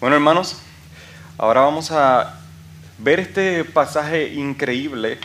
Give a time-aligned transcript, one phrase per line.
[0.00, 0.56] Bueno, hermanos,
[1.36, 2.38] ahora vamos a
[2.96, 5.18] ver este pasaje increíble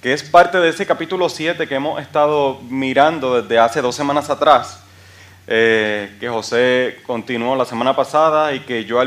[0.00, 4.30] que es parte de ese capítulo 7 que hemos estado mirando desde hace dos semanas
[4.30, 4.80] atrás,
[5.46, 9.02] eh, que José continuó la semana pasada y que yo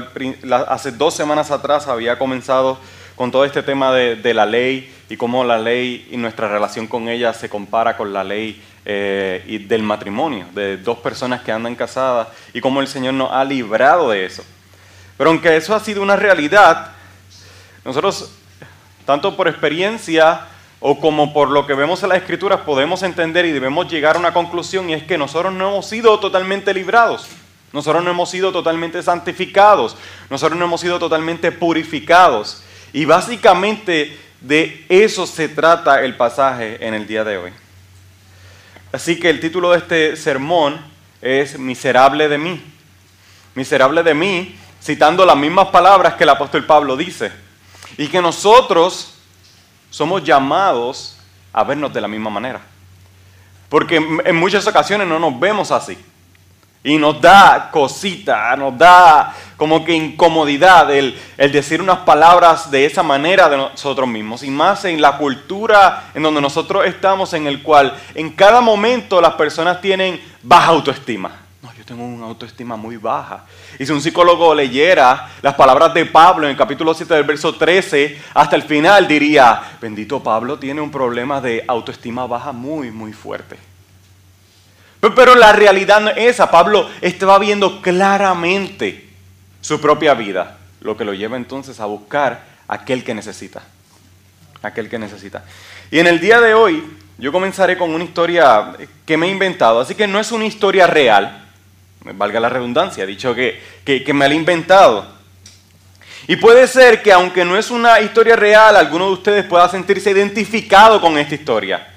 [0.67, 2.77] hace dos semanas atrás había comenzado
[3.21, 7.07] con todo este tema de, la ley y cómo la ley y nuestra relación con
[7.07, 12.29] ella se compara con la ley eh, del matrimonio, de dos personas que andan casadas
[12.51, 14.43] y cómo el Señor nos ha librado de eso.
[15.19, 16.93] Pero aunque eso ha sido una realidad,
[17.85, 18.31] nosotros,
[19.05, 20.47] tanto por experiencia
[20.79, 24.19] o como por lo que vemos en las Escrituras, podemos entender y debemos llegar a
[24.19, 27.27] una conclusión y es que nosotros no hemos sido totalmente librados.
[27.71, 29.95] Nosotros no hemos sido totalmente santificados,
[30.27, 32.63] nosotros no hemos sido totalmente purificados.
[32.93, 37.51] Y básicamente de eso se trata el pasaje en el día de hoy.
[38.91, 40.79] Así que el título de este sermón
[41.21, 42.61] es Miserable de mí.
[43.55, 47.31] Miserable de mí, citando las mismas palabras que el apóstol Pablo dice.
[47.97, 49.13] Y que nosotros
[49.89, 51.17] somos llamados
[51.53, 52.61] a vernos de la misma manera.
[53.69, 55.97] Porque en muchas ocasiones no nos vemos así.
[56.83, 63.03] Y nos da cosita, nos da como que incomodidad el, decir unas palabras de esa
[63.03, 64.41] manera de nosotros mismos.
[64.41, 69.21] Y más en la cultura en donde nosotros estamos, en el cual en cada momento
[69.21, 71.31] las personas tienen baja autoestima.
[71.61, 73.45] No, yo tengo una autoestima muy baja.
[73.77, 77.53] Y si un psicólogo leyera las palabras de Pablo en el capítulo 7 del verso
[77.53, 83.13] 13 hasta el final, diría, bendito Pablo tiene un problema de autoestima baja muy, muy
[83.13, 83.70] fuerte.
[85.01, 86.51] Pero la realidad no es esa.
[86.51, 89.09] Pablo estaba viendo claramente
[89.59, 93.63] su propia vida, lo que lo lleva entonces a buscar aquel que necesita.
[94.61, 95.43] Aquel que necesita.
[95.89, 96.83] Y en el día de hoy
[97.17, 98.73] yo comenzaré con una historia
[99.05, 99.79] que me he inventado.
[99.79, 101.45] Así que no es una historia real,
[102.03, 105.07] valga la redundancia, dicho que, que, que me la he inventado.
[106.27, 110.11] Y puede ser que aunque no es una historia real, alguno de ustedes pueda sentirse
[110.11, 111.90] identificado con esta historia.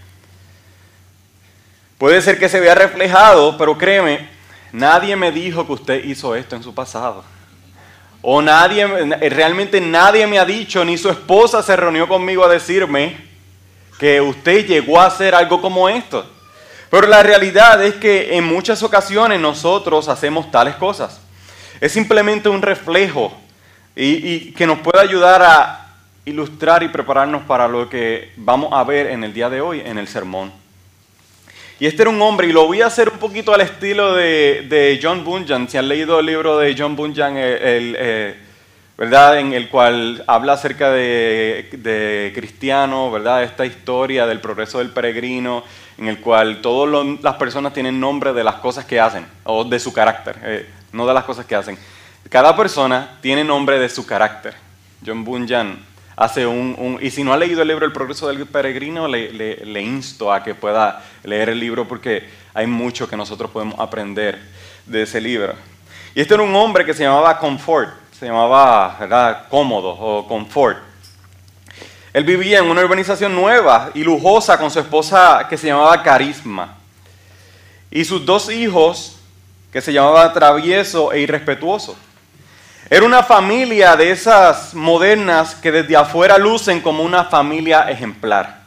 [1.98, 4.28] Puede ser que se vea reflejado, pero créeme,
[4.72, 7.24] nadie me dijo que usted hizo esto en su pasado.
[8.22, 8.86] O nadie,
[9.30, 13.16] realmente nadie me ha dicho, ni su esposa se reunió conmigo a decirme
[13.98, 16.26] que usted llegó a hacer algo como esto.
[16.90, 21.20] Pero la realidad es que en muchas ocasiones nosotros hacemos tales cosas.
[21.80, 23.32] Es simplemente un reflejo
[23.96, 25.94] y, que nos puede ayudar a
[26.24, 29.98] ilustrar y prepararnos para lo que vamos a ver en el día de hoy en
[29.98, 30.63] el sermón.
[31.84, 34.98] Y este era un hombre, y lo voy a hacer un poquito al estilo de,
[35.02, 35.68] John Bunyan.
[35.68, 38.38] Si han leído el libro de John Bunyan, el, eh,
[38.96, 39.38] ¿verdad?
[39.38, 43.42] En el cual habla acerca de, cristiano, ¿verdad?
[43.42, 45.62] Esta historia del progreso del peregrino,
[45.98, 49.78] en el cual todas las personas tienen nombre de las cosas que hacen, o de
[49.78, 51.76] su carácter, eh, no de las cosas que hacen.
[52.30, 54.54] Cada persona tiene nombre de su carácter.
[55.04, 55.78] John Bunyan
[56.16, 60.32] hace un, y si no ha leído el libro El progreso del peregrino, le, insto
[60.32, 64.40] a que pueda leer el libro porque hay mucho que nosotros podemos aprender
[64.86, 65.54] de ese libro.
[66.14, 69.46] Y este era un hombre que se llamaba Comfort, se llamaba.
[69.50, 70.78] Cómodo o Comfort.
[72.12, 76.76] Él vivía en una urbanización nueva y lujosa con su esposa que se llamaba Carisma.
[77.90, 79.16] Y sus dos hijos
[79.72, 81.96] que se llamaban Travieso e Irrespetuoso.
[82.90, 88.62] Era una familia de esas modernas que desde afuera lucen como una familia ejemplar.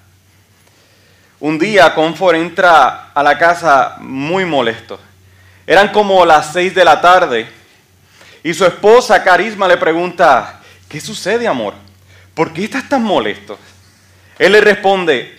[1.39, 4.99] Un día Confort entra a la casa muy molesto.
[5.67, 7.47] Eran como las seis de la tarde
[8.41, 11.75] y su esposa Carisma le pregunta, ¿qué sucede amor?
[12.33, 13.59] ¿Por qué estás tan molesto?
[14.39, 15.37] Él le responde,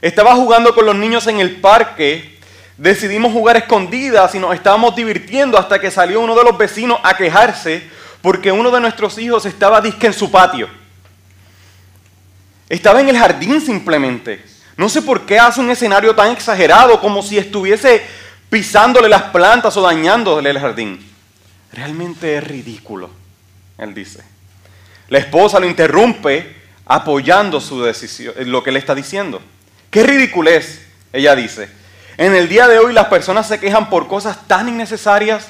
[0.00, 2.38] estaba jugando con los niños en el parque,
[2.76, 7.16] decidimos jugar escondidas y nos estábamos divirtiendo hasta que salió uno de los vecinos a
[7.16, 10.68] quejarse porque uno de nuestros hijos estaba disque en su patio.
[12.68, 14.44] Estaba en el jardín simplemente.
[14.76, 18.02] No sé por qué hace un escenario tan exagerado como si estuviese
[18.48, 21.04] pisándole las plantas o dañándole el jardín.
[21.72, 23.10] Realmente es ridículo,
[23.78, 24.22] él dice.
[25.08, 26.56] La esposa lo interrumpe
[26.86, 29.42] apoyando su decisión, lo que le está diciendo.
[29.90, 31.68] Qué ridiculez, ella dice.
[32.16, 35.48] En el día de hoy las personas se quejan por cosas tan innecesarias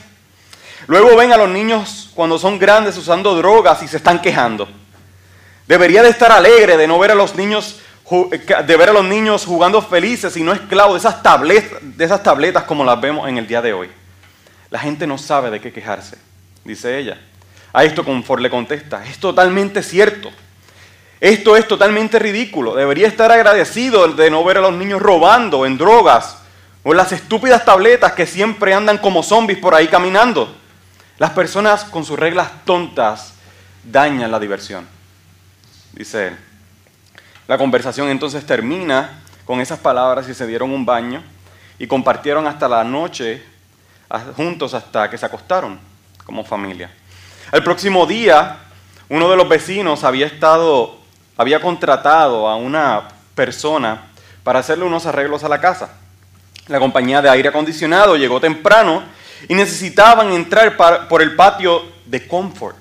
[0.86, 4.68] Luego ven a los niños cuando son grandes usando drogas y se están quejando.
[5.66, 7.80] Debería de estar alegre de no ver a los niños
[8.66, 12.22] de ver a los niños jugando felices y no esclavos de esas tabletas, de esas
[12.22, 13.88] tabletas como las vemos en el día de hoy.
[14.68, 16.18] La gente no sabe de qué quejarse,
[16.64, 17.20] dice ella.
[17.72, 20.30] A esto Confort le contesta, es totalmente cierto.
[21.20, 22.74] Esto es totalmente ridículo.
[22.74, 26.38] Debería estar agradecido de no ver a los niños robando en drogas
[26.82, 30.56] o en las estúpidas tabletas que siempre andan como zombies por ahí caminando.
[31.20, 33.34] Las personas con sus reglas tontas
[33.84, 34.88] dañan la diversión,
[35.92, 36.36] dice él.
[37.46, 41.22] La conversación entonces termina con esas palabras y se dieron un baño
[41.78, 43.44] y compartieron hasta la noche
[44.34, 45.78] juntos hasta que se acostaron
[46.24, 46.90] como familia.
[47.52, 48.56] El próximo día,
[49.10, 51.00] uno de los vecinos había estado,
[51.36, 54.06] había contratado a una persona
[54.42, 55.90] para hacerle unos arreglos a la casa.
[56.66, 60.76] La compañía de aire acondicionado llegó temprano y necesitaban entrar
[61.08, 62.76] por el patio de Comfort.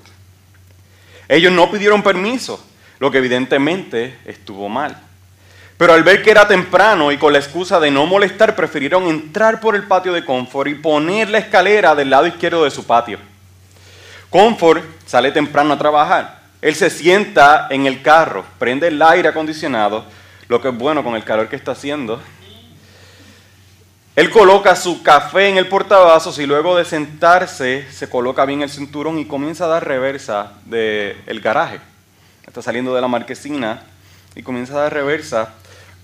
[1.28, 2.64] Ellos no pidieron permiso,
[2.98, 5.00] lo que evidentemente estuvo mal.
[5.78, 9.60] Pero al ver que era temprano y con la excusa de no molestar, prefirieron entrar
[9.60, 13.18] por el patio de Comfort y poner la escalera del lado izquierdo de su patio.
[14.28, 16.40] Comfort sale temprano a trabajar.
[16.60, 20.04] Él se sienta en el carro, prende el aire acondicionado,
[20.48, 22.20] lo que es bueno con el calor que está haciendo.
[24.20, 28.68] Él coloca su café en el portavasos y luego de sentarse se coloca bien el
[28.68, 31.80] cinturón y comienza a dar reversa del garaje.
[32.46, 33.82] Está saliendo de la marquesina
[34.34, 35.54] y comienza a dar reversa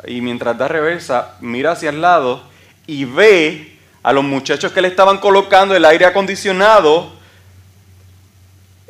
[0.06, 2.42] y mientras da reversa, mira hacia el lado
[2.86, 7.12] y ve a los muchachos que le estaban colocando el aire acondicionado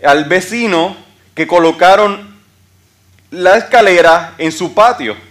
[0.05, 0.97] al vecino
[1.35, 2.33] que colocaron
[3.33, 5.26] la escalera en su patio.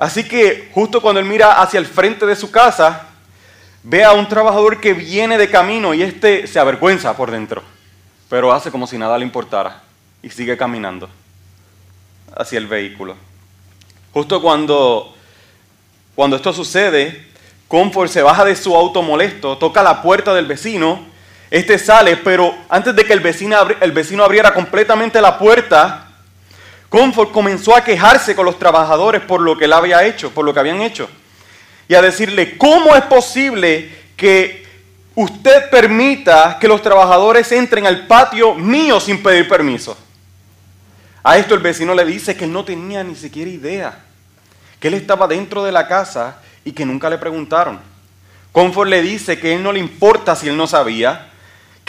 [0.00, 3.02] Así que justo cuando él mira hacia el frente de su casa,
[3.82, 7.62] ve a un trabajador que viene de camino y este se avergüenza por dentro,
[8.30, 9.82] pero hace como si nada le importara
[10.22, 11.06] y sigue caminando
[12.34, 13.14] hacia el vehículo.
[14.14, 15.14] Justo cuando,
[16.14, 17.26] cuando esto sucede,
[17.68, 21.04] Comfort se baja de su auto molesto, toca la puerta del vecino,
[21.50, 26.09] este sale, pero antes de que el vecino, el vecino abriera completamente la puerta,
[26.90, 30.52] Comfort comenzó a quejarse con los trabajadores por lo que él había hecho, por lo
[30.52, 31.08] que habían hecho.
[31.88, 34.66] Y a decirle, ¿cómo es posible que
[35.14, 39.96] usted permita que los trabajadores entren al patio mío sin pedir permiso?
[41.22, 43.98] A esto el vecino le dice que él no tenía ni siquiera idea,
[44.80, 47.78] que él estaba dentro de la casa y que nunca le preguntaron.
[48.50, 51.29] Comfort le dice que él no le importa si él no sabía,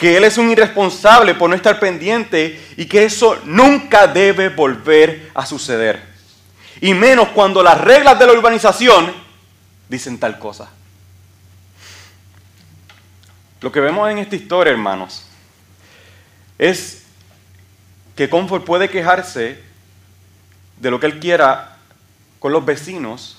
[0.02, 5.30] que él es un irresponsable por no estar pendiente y que eso nunca debe volver
[5.32, 6.02] a suceder.
[6.80, 9.14] Y menos cuando las reglas de la urbanización
[9.88, 10.70] dicen tal cosa.
[13.60, 15.22] Lo que vemos en esta historia, hermanos,
[16.58, 17.04] es
[18.16, 19.62] que Comfort puede quejarse
[20.78, 21.76] de lo que él quiera
[22.40, 23.38] con los vecinos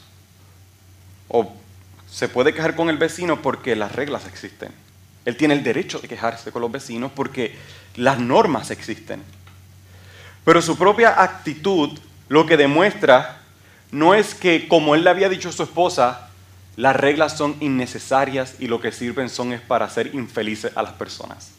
[1.27, 1.53] o
[2.09, 4.71] se puede quejar con el vecino porque las reglas existen.
[5.25, 7.55] Él tiene el derecho de quejarse con los vecinos porque
[7.95, 9.23] las normas existen.
[10.43, 11.97] Pero su propia actitud
[12.29, 13.39] lo que demuestra
[13.91, 16.29] no es que, como él le había dicho a su esposa,
[16.75, 20.93] las reglas son innecesarias y lo que sirven son es para hacer infelices a las
[20.93, 21.51] personas.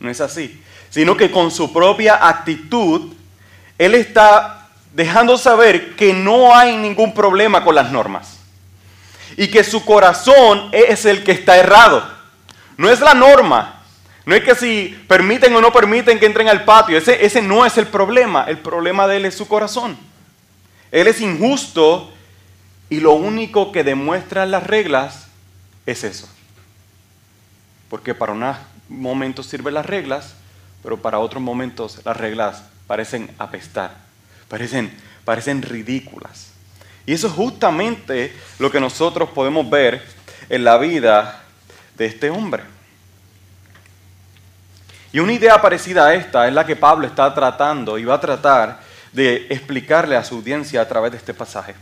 [0.00, 0.60] No es así
[0.92, 3.14] sino que con su propia actitud,
[3.78, 8.36] Él está dejando saber que no hay ningún problema con las normas
[9.38, 12.06] y que su corazón es el que está errado.
[12.82, 13.80] No es la norma,
[14.26, 17.78] no es que si permiten o no permiten que entren al patio, ese, no es
[17.78, 19.96] el problema, el problema de Él es su corazón.
[20.90, 22.12] Él es injusto
[22.90, 25.28] y lo único que demuestran las reglas
[25.86, 26.28] es eso.
[27.88, 28.56] Porque para unos
[28.88, 30.34] momentos sirven las reglas
[30.82, 33.96] pero para otros momentos las reglas parecen apestar,
[34.48, 34.92] parecen,
[35.24, 36.48] parecen ridículas.
[37.06, 40.04] Y eso es justamente lo que nosotros podemos ver
[40.48, 41.44] en la vida
[41.96, 42.71] de este hombre.
[45.12, 48.20] Y una idea parecida a esta es la que Pablo está tratando y va a
[48.20, 48.80] tratar
[49.12, 51.74] de explicarle a su audiencia a través de este pasaje.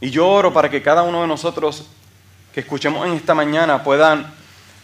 [0.00, 1.86] Y yo oro para que cada uno de nosotros
[2.52, 4.32] que escuchemos en esta mañana puedan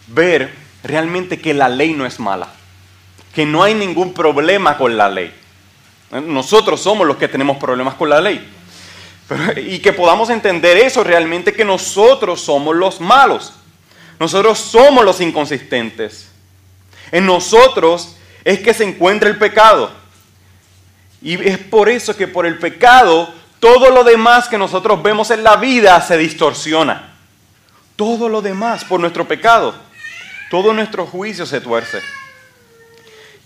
[0.07, 0.53] ver
[0.83, 2.47] realmente que la ley no es mala
[3.33, 5.33] que no hay ningún problema con la ley.
[6.11, 8.45] Nosotros somos los que tenemos problemas con la ley.
[9.55, 13.53] y que podamos entender eso realmente, que nosotros somos los malos.
[14.19, 16.27] Nosotros somos los inconsistentes.
[17.11, 19.91] En nosotros es que se encuentra el pecado.
[21.21, 25.43] Y es por eso que por el pecado todo lo demás que nosotros vemos en
[25.43, 27.13] la vida se distorsiona.
[27.95, 29.75] Todo lo demás por nuestro pecado.
[30.49, 32.01] Todo nuestro juicio se tuerce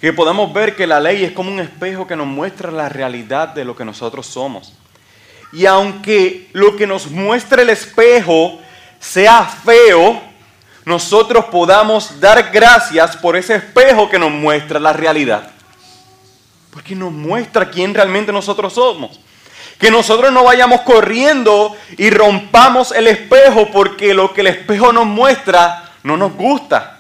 [0.06, 3.50] que podamos ver que la ley es como un espejo que nos muestra la realidad
[3.50, 4.74] de lo que nosotros somos.
[5.52, 8.60] Y aunque lo que nos muestra el espejo
[9.00, 10.22] sea feo,
[10.86, 15.50] nosotros podamos dar gracias por ese espejo que nos muestra la realidad.
[16.72, 19.20] Porque nos muestra quién realmente nosotros somos.
[19.80, 25.06] Que nosotros no vayamos corriendo y rompamos el espejo porque lo que el espejo nos
[25.06, 26.92] muestra no nos gusta.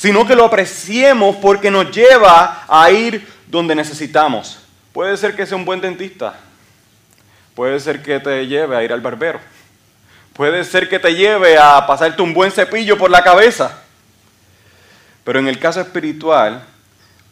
[0.00, 4.58] sino que lo apreciemos porque nos lleva a ir donde necesitamos.
[4.94, 6.36] Puede ser que sea un buen dentista,
[7.54, 9.40] puede ser que te lleve a ir al barbero,
[10.40, 13.82] puede ser que te lleve a pasarte un buen cepillo por la cabeza,
[15.22, 16.64] pero en el caso espiritual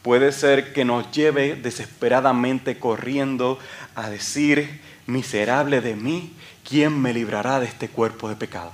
[0.03, 3.59] puede ser que nos lleve desesperadamente corriendo
[3.95, 6.35] a decir, miserable de mí,
[6.69, 8.73] ¿quién me librará de este cuerpo de pecado?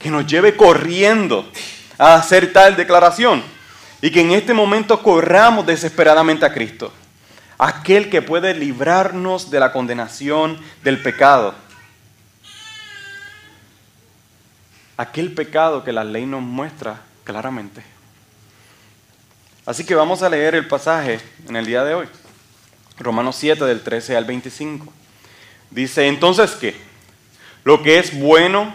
[0.00, 1.48] Que nos lleve corriendo
[1.96, 3.40] a hacer tal declaración
[4.02, 6.92] y que en este momento corramos desesperadamente a Cristo,
[7.56, 11.62] aquel que puede librarnos de la condenación del pecado.
[14.96, 17.82] Aquel pecado que la ley nos muestra claramente.
[19.66, 22.06] Así que vamos a leer el pasaje en el día de hoy.
[22.98, 24.92] Romanos 7 del 13 al 25.
[25.70, 26.76] Dice, entonces qué?
[27.64, 28.74] Lo que es bueno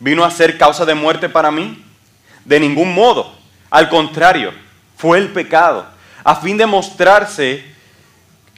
[0.00, 1.84] vino a ser causa de muerte para mí.
[2.44, 3.38] De ningún modo.
[3.68, 4.52] Al contrario,
[4.96, 5.86] fue el pecado.
[6.24, 7.64] A fin de mostrarse,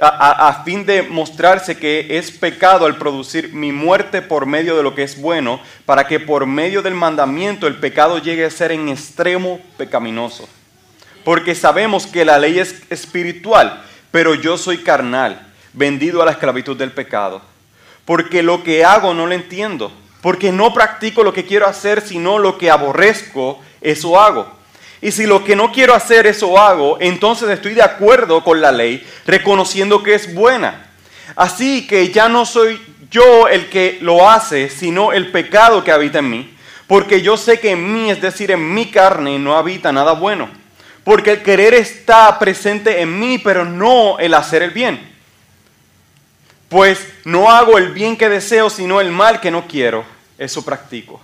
[0.04, 4.94] a, fin de mostrarse que es pecado al producir mi muerte por medio de lo
[4.94, 8.88] que es bueno, para que por medio del mandamiento el pecado llegue a ser en
[8.88, 10.49] extremo pecaminoso.
[11.25, 16.76] Porque sabemos que la ley es espiritual pero yo soy carnal, vendido a la esclavitud
[16.76, 17.40] del pecado.
[18.04, 19.90] Porque lo que hago no lo entiendo,
[20.21, 24.62] porque no practico lo que quiero hacer, sino lo que aborrezco, eso hago.
[25.02, 28.73] Y si lo que no quiero hacer, eso hago, entonces estoy de acuerdo con la
[28.73, 30.87] ley, reconociendo que es buena.
[31.37, 32.80] Así que ya no soy
[33.11, 36.56] yo el que lo hace, sino el pecado que habita en mí.
[36.87, 40.62] Porque yo sé que en mí, es decir, en mi carne, no habita nada bueno
[41.04, 45.11] porque el querer está presente en mí, pero no el hacer el bien.
[46.68, 50.04] Pues no hago el bien que deseo, sino el mal que no quiero.
[50.38, 51.21] Eso practico.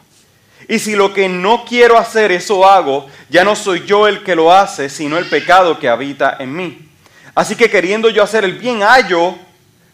[0.68, 4.36] Y si lo que no quiero hacer, eso hago, ya no soy yo el que
[4.36, 6.90] lo hace, sino el pecado que habita en mí.
[7.34, 9.34] Así que queriendo yo hacer el bien, hallo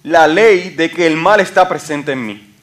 [0.03, 2.55] la ley de que el mal está presente en mí.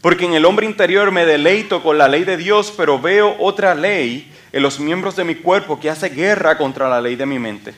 [0.00, 3.74] Porque en el hombre interior me deleito con la ley de Dios, pero veo otra
[3.74, 7.38] ley en los miembros de mi cuerpo que hace guerra contra la ley de mi
[7.38, 7.74] mente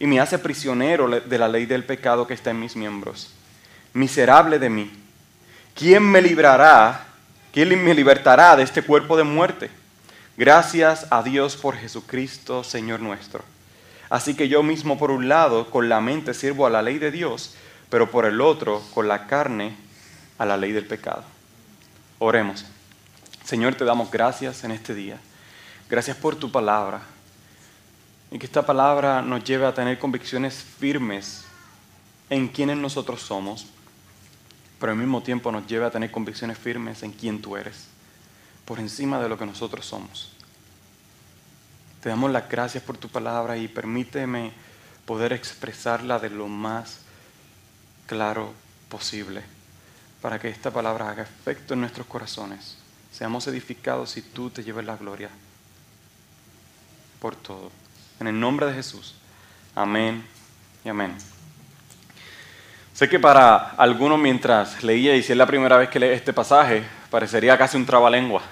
[0.00, 3.32] y me hace prisionero de la ley del pecado que está en mis miembros.
[3.92, 4.90] Miserable de mí.
[5.74, 7.07] ¿Quién me librará?
[7.58, 9.68] ¿Quién me libertará de este cuerpo de muerte?
[10.36, 13.42] Gracias a Dios por Jesucristo, Señor nuestro.
[14.08, 17.10] Así que yo mismo por un lado con la mente sirvo a la ley de
[17.10, 17.56] Dios,
[17.90, 19.74] pero por el otro con la carne
[20.38, 21.24] a la ley del pecado.
[22.20, 22.64] Oremos.
[23.42, 25.18] Señor, te damos gracias en este día.
[25.90, 27.00] Gracias por tu palabra.
[28.30, 31.44] Y que esta palabra nos lleve a tener convicciones firmes
[32.30, 33.66] en quienes nosotros somos,
[34.80, 37.86] pero al mismo tiempo nos lleve a tener convicciones firmes en quién tú eres,
[38.64, 40.32] por encima de lo que nosotros somos.
[42.02, 44.52] Te damos las gracias por tu palabra y permíteme
[45.04, 47.00] poder expresarla de lo más
[48.06, 48.52] claro
[48.88, 49.42] posible,
[50.22, 52.76] para que esta palabra haga efecto en nuestros corazones.
[53.12, 55.30] Seamos edificados y tú te lleves la gloria
[57.20, 57.70] por todo.
[58.20, 59.14] En el nombre de Jesús.
[59.74, 60.24] Amén
[60.84, 61.37] y amén.
[62.98, 66.32] Sé que para algunos mientras leía, y si es la primera vez que lee este
[66.32, 68.42] pasaje, parecería casi un trabalengua.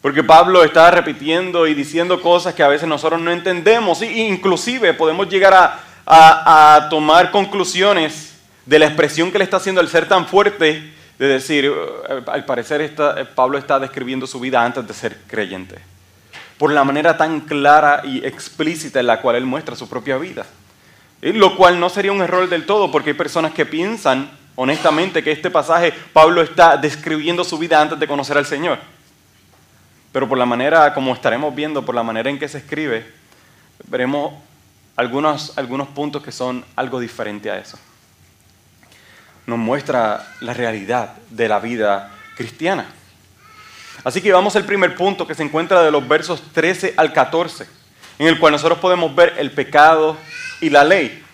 [0.00, 4.02] Porque Pablo está repitiendo y diciendo cosas que a veces nosotros no entendemos.
[4.02, 8.34] E inclusive podemos llegar a, a, tomar conclusiones
[8.66, 12.44] de la expresión que le está haciendo al ser tan fuerte, de decir, eh, al
[12.44, 15.76] parecer está, Pablo está describiendo su vida antes de ser creyente
[16.58, 20.44] por la manera tan clara y explícita en la cual él muestra su propia vida.
[21.22, 25.32] Lo cual no sería un error del todo, porque hay personas que piensan honestamente que
[25.32, 28.78] este pasaje Pablo está describiendo su vida antes de conocer al Señor.
[30.10, 33.10] Pero por la manera, como estaremos viendo, por la manera en que se escribe,
[33.86, 34.34] veremos
[34.96, 37.78] algunos, algunos puntos que son algo diferente a eso.
[39.46, 42.86] Nos muestra la realidad de la vida cristiana.
[44.04, 47.66] Así que vamos al primer punto que se encuentra de los versos 13 al 14,
[48.22, 50.16] en el cual nosotros podemos ver el pecado
[50.60, 51.24] y la ley.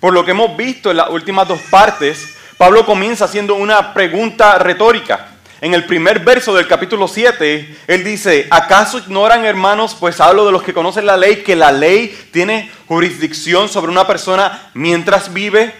[0.00, 4.58] Por lo que hemos visto en las últimas dos partes, Pablo comienza haciendo una pregunta
[4.58, 5.28] retórica.
[5.60, 10.50] En el primer verso del capítulo 7, él dice, ¿acaso ignoran hermanos, pues hablo de
[10.50, 15.72] los que conocen la ley, que la ley tiene jurisdicción sobre una persona mientras vive?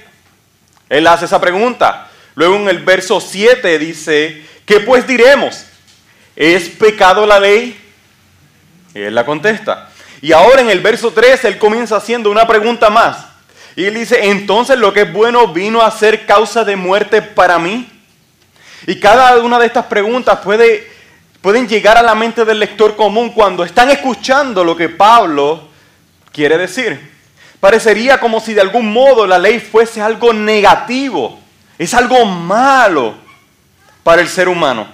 [0.89, 2.09] Él hace esa pregunta.
[2.37, 5.65] Luego en el verso 7 dice, ¿qué pues diremos?
[6.37, 7.77] ¿Es pecado la ley?
[8.95, 9.90] él la contesta.
[10.23, 13.27] Y ahora en el verso 3 él comienza haciendo una pregunta más.
[13.77, 17.59] Y él dice, entonces lo que es bueno vino a ser causa de muerte para
[17.59, 17.89] mí.
[18.87, 20.91] Y cada una de estas preguntas puede,
[21.41, 25.69] pueden llegar a la mente del lector común cuando están escuchando lo que Pablo
[26.33, 27.11] quiere decir.
[27.61, 31.39] Parecería como si de algún modo la ley fuese algo negativo,
[31.79, 33.15] es algo malo
[34.03, 34.87] para el ser humano.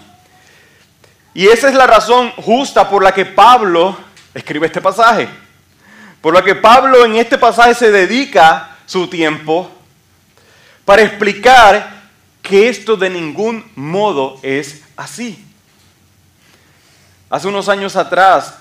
[1.32, 3.96] Y esa es la razón justa por la que Pablo
[4.36, 5.28] escribe este pasaje.
[6.20, 9.70] Por la que Pablo en este pasaje se dedica su tiempo
[10.84, 12.04] para explicar
[12.42, 15.42] que esto de ningún modo es así.
[17.30, 18.58] Hace unos años atrás,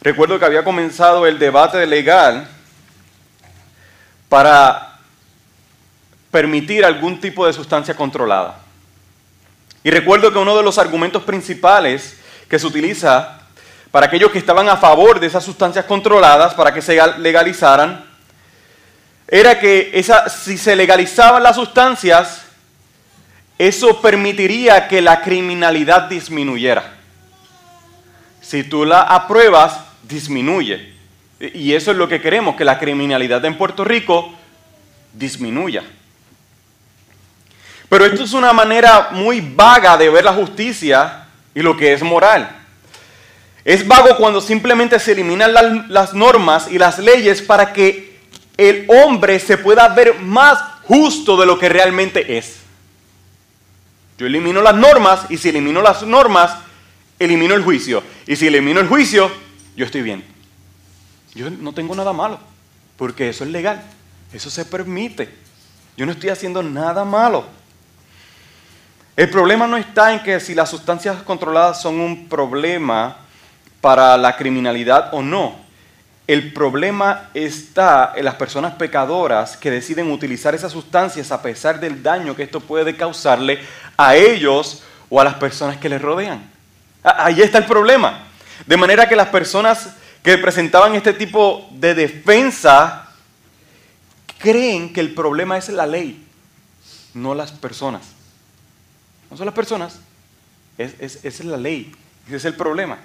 [0.00, 2.48] recuerdo que había comenzado el debate legal
[4.28, 4.98] para
[6.30, 8.60] permitir algún tipo de sustancia controlada.
[9.84, 12.16] Y recuerdo que uno de los argumentos principales
[12.48, 13.42] que se utiliza
[13.90, 18.04] para aquellos que estaban a favor de esas sustancias controladas, para que se legalizaran,
[19.26, 20.02] era que
[20.44, 22.44] si se legalizaban las sustancias,
[23.58, 26.94] eso permitiría que la criminalidad disminuyera.
[28.40, 30.94] Si tú la apruebas, disminuye.
[31.40, 34.32] Y eso es lo que queremos, que la criminalidad en Puerto Rico
[35.12, 35.82] disminuya.
[37.88, 42.02] Pero esto es una manera muy vaga de ver la justicia y lo que es
[42.02, 42.57] moral.
[43.68, 45.52] Es vago cuando simplemente se eliminan
[45.88, 48.18] las, normas y las leyes para que
[48.56, 52.60] el hombre se pueda ver más justo de lo que realmente es.
[54.16, 56.56] Yo elimino las normas y si elimino las normas,
[57.18, 58.02] elimino el juicio.
[58.26, 59.30] Y si elimino el juicio,
[59.76, 60.24] yo estoy bien.
[61.34, 62.40] Yo no tengo nada malo,
[62.96, 63.82] porque eso es legal,
[64.32, 65.28] eso se permite.
[65.94, 67.44] Yo no estoy haciendo nada malo.
[69.14, 73.27] El problema no está en que si las sustancias controladas son un problema
[73.80, 75.56] para la criminalidad o no.
[76.26, 82.02] El problema está en las personas pecadoras que deciden utilizar esas sustancias a pesar del
[82.02, 83.60] daño que esto puede causarle
[83.96, 86.50] a ellos o a las personas que les rodean.
[87.02, 88.24] Ahí está el problema.
[88.66, 89.90] De manera que las personas
[90.22, 93.08] que presentaban este tipo de defensa
[94.38, 96.26] creen que el problema es la ley,
[97.14, 98.02] no las personas.
[99.30, 99.98] No son las personas,
[100.78, 101.92] es, es, la ley,
[102.26, 102.98] ese es el problema.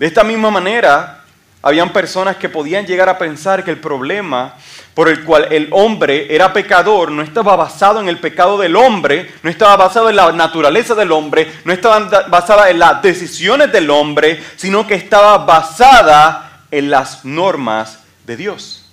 [0.00, 1.24] De esta misma manera,
[1.60, 4.54] habían personas que podían llegar a pensar que el problema
[4.94, 9.30] por el cual el hombre era pecador no estaba basado en el pecado del hombre,
[9.42, 13.90] no estaba basado en la naturaleza del hombre, no estaba basada en las decisiones del
[13.90, 18.86] hombre, sino que estaba basada en las normas de Dios.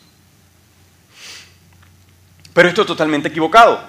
[2.53, 3.79] Pero esto es totalmente equivocado.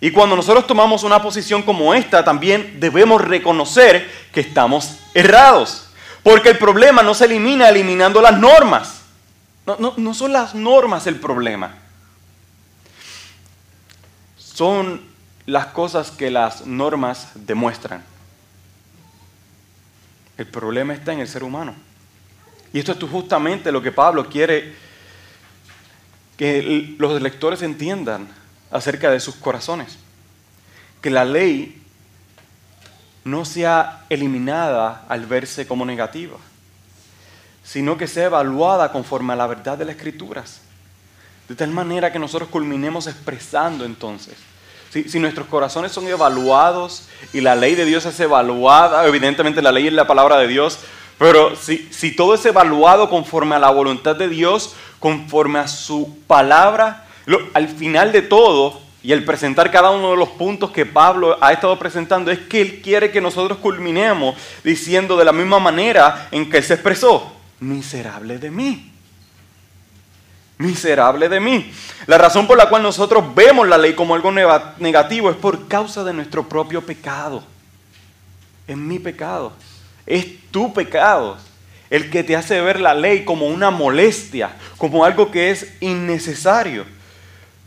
[0.00, 5.88] Y cuando nosotros tomamos una posición como esta, también debemos reconocer que estamos errados.
[6.22, 9.02] Porque el problema no se elimina eliminando las normas.
[9.66, 11.74] No, no, son las normas el problema.
[14.36, 15.00] Son
[15.46, 18.02] las cosas que las normas demuestran.
[20.38, 21.74] El problema está en el ser humano.
[22.72, 24.74] Y esto es justamente lo que Pablo quiere
[26.36, 28.28] que los lectores entiendan
[28.70, 29.98] acerca de sus corazones.
[31.00, 31.81] Que la ley
[33.24, 36.36] no sea eliminada al verse como negativa,
[37.62, 40.60] sino que sea evaluada conforme a la verdad de las escrituras.
[41.48, 44.34] De tal manera que nosotros culminemos expresando entonces.
[44.90, 49.86] Si, nuestros corazones son evaluados y la ley de Dios es evaluada, evidentemente la ley
[49.86, 50.78] es la palabra de Dios,
[51.18, 56.18] pero si, si todo es evaluado conforme a la voluntad de Dios, conforme a su
[56.26, 57.06] palabra,
[57.54, 61.52] al final de todo, y el presentar cada uno de los puntos que Pablo ha
[61.52, 66.48] estado presentando, es que él quiere que nosotros culminemos diciendo de la misma manera en
[66.48, 68.92] que él se expresó, miserable de mí.
[70.58, 71.72] Miserable de mí.
[72.06, 76.04] La razón por la cual nosotros vemos la ley como algo negativo es por causa
[76.04, 77.42] de nuestro propio pecado.
[78.68, 79.52] Es mi pecado.
[80.06, 81.38] Es tu pecado
[81.90, 86.86] el que te hace ver la ley como una molestia, como algo que es innecesario.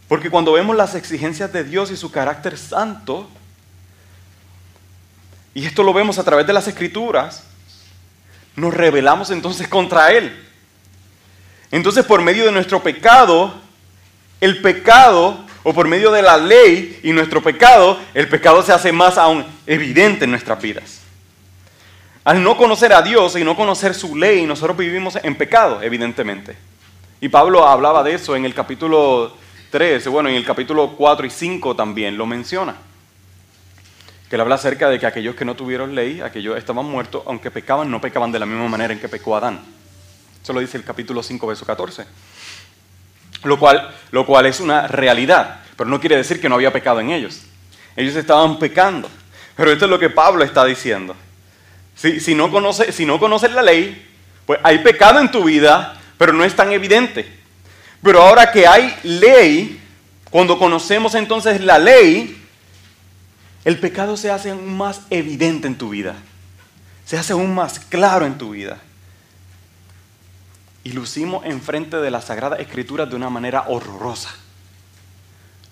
[0.07, 3.27] Porque cuando vemos las exigencias de Dios y su carácter santo,
[5.53, 7.43] y esto lo vemos a través de las escrituras,
[8.55, 10.45] nos rebelamos entonces contra Él.
[11.71, 13.53] Entonces por medio de nuestro pecado,
[14.41, 18.91] el pecado, o por medio de la ley y nuestro pecado, el pecado se hace
[18.91, 20.99] más aún evidente en nuestras vidas.
[22.23, 26.55] Al no conocer a Dios y no conocer su ley, nosotros vivimos en pecado, evidentemente.
[27.19, 29.35] Y Pablo hablaba de eso en el capítulo
[30.09, 32.75] bueno, en el capítulo 4 y 5 también lo menciona.
[34.29, 37.51] Que él habla acerca de que aquellos que no tuvieron ley, aquellos estaban muertos, aunque
[37.51, 39.59] pecaban, no pecaban de la misma manera en que pecó Adán.
[40.41, 42.05] Eso lo dice el capítulo 5, verso 14.
[43.43, 46.99] Lo cual, lo cual es una realidad, pero no quiere decir que no había pecado
[46.99, 47.41] en ellos.
[47.95, 49.09] Ellos estaban pecando.
[49.55, 51.15] Pero esto es lo que Pablo está diciendo.
[51.95, 54.05] Si, no conoce, si no conoces la ley,
[54.45, 57.44] pues hay pecado en tu vida, pero no es tan evidente.
[58.01, 59.81] Pero ahora que hay ley,
[60.29, 62.41] cuando conocemos entonces la ley,
[63.63, 66.15] el pecado se hace aún más evidente en tu vida.
[67.05, 68.77] Se hace aún más claro en tu vida.
[70.83, 74.35] Y lucimos enfrente de la Sagrada Escritura de una manera horrorosa.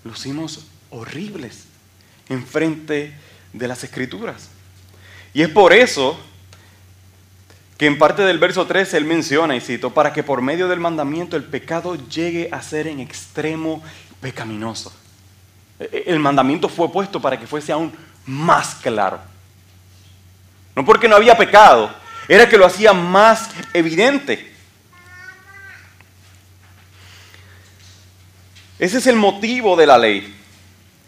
[0.04, 1.66] Lucimos horribles
[2.30, 3.14] enfrente
[3.54, 4.50] de las Escrituras.
[5.34, 6.20] Y es por eso
[7.84, 10.80] que en parte del verso 13 él menciona, y cito, para que por medio del
[10.80, 13.84] mandamiento el pecado llegue a ser en extremo
[14.22, 14.94] pecaminoso.
[15.78, 17.92] E, e, el mandamiento fue puesto para que fuese aún
[18.26, 19.20] más claro.
[20.78, 21.94] No porque no había pecado,
[22.30, 24.56] era que lo hacía más evidente.
[28.80, 30.34] Ese es el motivo de la ley.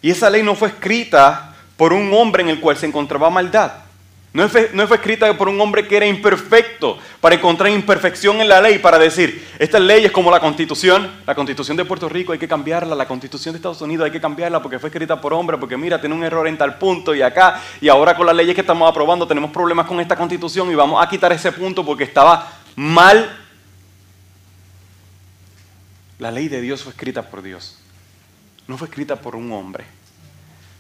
[0.02, 3.85] Y esa ley no fue escrita por un hombre en el cual se encontraba maldad.
[4.36, 8.80] No fue, escrita por un hombre que era imperfecto, para encontrar imperfección en la ley,
[8.80, 12.46] para decir, esta ley es como la constitución, la constitución de Puerto Rico hay que
[12.46, 15.78] cambiarla, la constitución de Estados Unidos hay que cambiarla porque fue escrita por hombre, porque
[15.78, 18.60] mira, tiene un error en tal punto y acá, y ahora con las leyes que
[18.60, 22.52] estamos aprobando tenemos problemas con esta constitución y vamos a quitar ese punto porque estaba
[22.76, 23.40] mal.
[26.20, 27.80] La ley de Dios fue escrita por Dios,
[28.68, 29.86] no fue escrita por un hombre.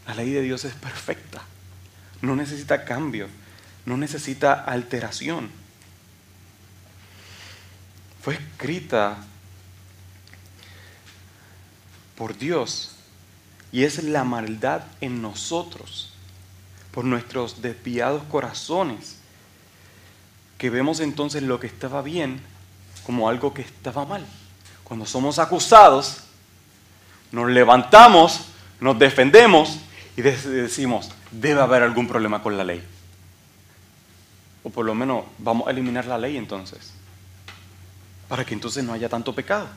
[0.05, 1.41] La ley de Dios es perfecta,
[2.21, 3.29] no necesita cambio
[3.85, 5.49] no necesita alteración.
[8.21, 9.17] Fue escrita
[12.17, 12.95] por Dios
[13.71, 16.13] y es la maldad en nosotros,
[16.91, 19.17] por nuestros desviados corazones,
[20.57, 22.41] que vemos entonces lo que estaba bien
[23.05, 24.25] como algo que estaba mal.
[24.83, 26.21] Cuando somos acusados,
[27.31, 28.45] nos levantamos,
[28.79, 29.77] nos defendemos
[30.15, 32.94] y decimos, debe haber algún problema con la ley.
[34.65, 36.91] O por lo menos vamos a eliminar la ley entonces.
[38.27, 39.69] Para que entonces no haya tanto pecado.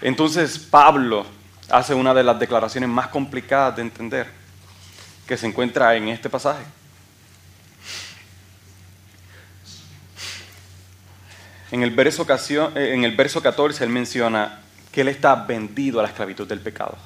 [0.00, 1.26] Entonces Pablo
[1.68, 4.26] hace una de las declaraciones más complicadas de entender
[5.26, 6.64] que se encuentra en este pasaje.
[11.70, 12.26] En el verso,
[12.74, 16.60] eh, en el verso 14 él menciona que él está vendido a la esclavitud del
[16.60, 16.96] pecado.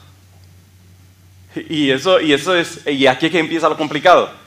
[1.56, 4.41] Y eso, y eso es, y aquí es que empieza lo complicado.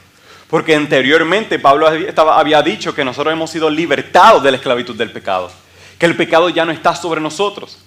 [0.49, 5.51] Porque anteriormente Pablo había dicho que nosotros hemos sido libertados de la esclavitud del pecado,
[5.97, 7.79] que el pecado ya no está sobre nosotros.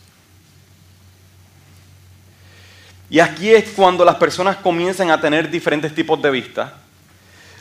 [3.11, 6.75] Y aquí es cuando las personas comienzan a tener diferentes tipos de vista.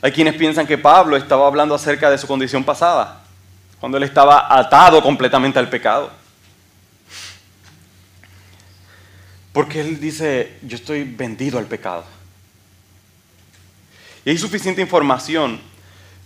[0.02, 3.22] Hay quienes piensan que Pablo estaba hablando acerca de su condición pasada,
[3.80, 6.12] cuando él estaba atado completamente al pecado.
[9.54, 12.04] Porque él dice, yo estoy vendido al pecado.
[14.28, 15.58] Y hay suficiente información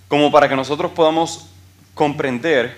[0.07, 1.45] como para que nosotros podamos
[1.93, 2.75] comprender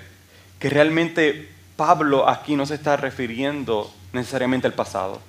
[0.59, 5.21] que realmente Pablo aquí no se está refiriendo necesariamente al pasado,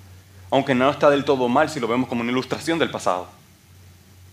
[0.51, 3.29] aunque no está del todo mal si lo vemos como una ilustración del pasado.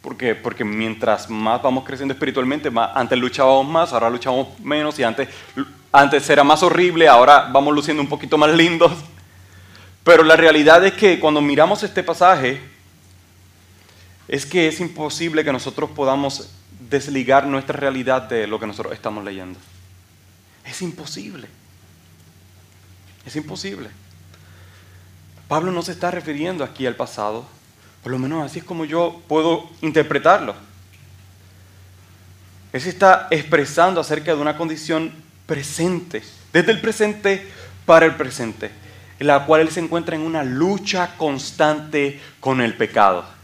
[0.01, 0.35] ¿Por?
[0.35, 5.29] Porque mientras más vamos creciendo espiritualmente, antes luchábamos más, ahora luchamos menos y antes,
[5.92, 8.90] antes era más horrible, ahora vamos luciendo un poquito más lindos.
[10.03, 12.72] Pero la realidad es que cuando miramos este pasaje,
[14.33, 16.49] es que es imposible que nosotros podamos
[16.88, 19.59] desligar nuestra realidad de lo que nosotros estamos leyendo.
[20.64, 21.49] Es imposible.
[23.27, 23.90] Es imposible.
[25.49, 27.45] Pablo no se está refiriendo aquí al pasado,
[28.03, 30.55] por lo menos así es como yo puedo interpretarlo.
[32.73, 35.12] Él se está expresando acerca de una condición
[35.45, 36.23] presente,
[36.55, 37.47] desde el presente
[37.85, 38.71] para el presente,
[39.18, 43.42] en la cual él se encuentra en una lucha constante con el pecado.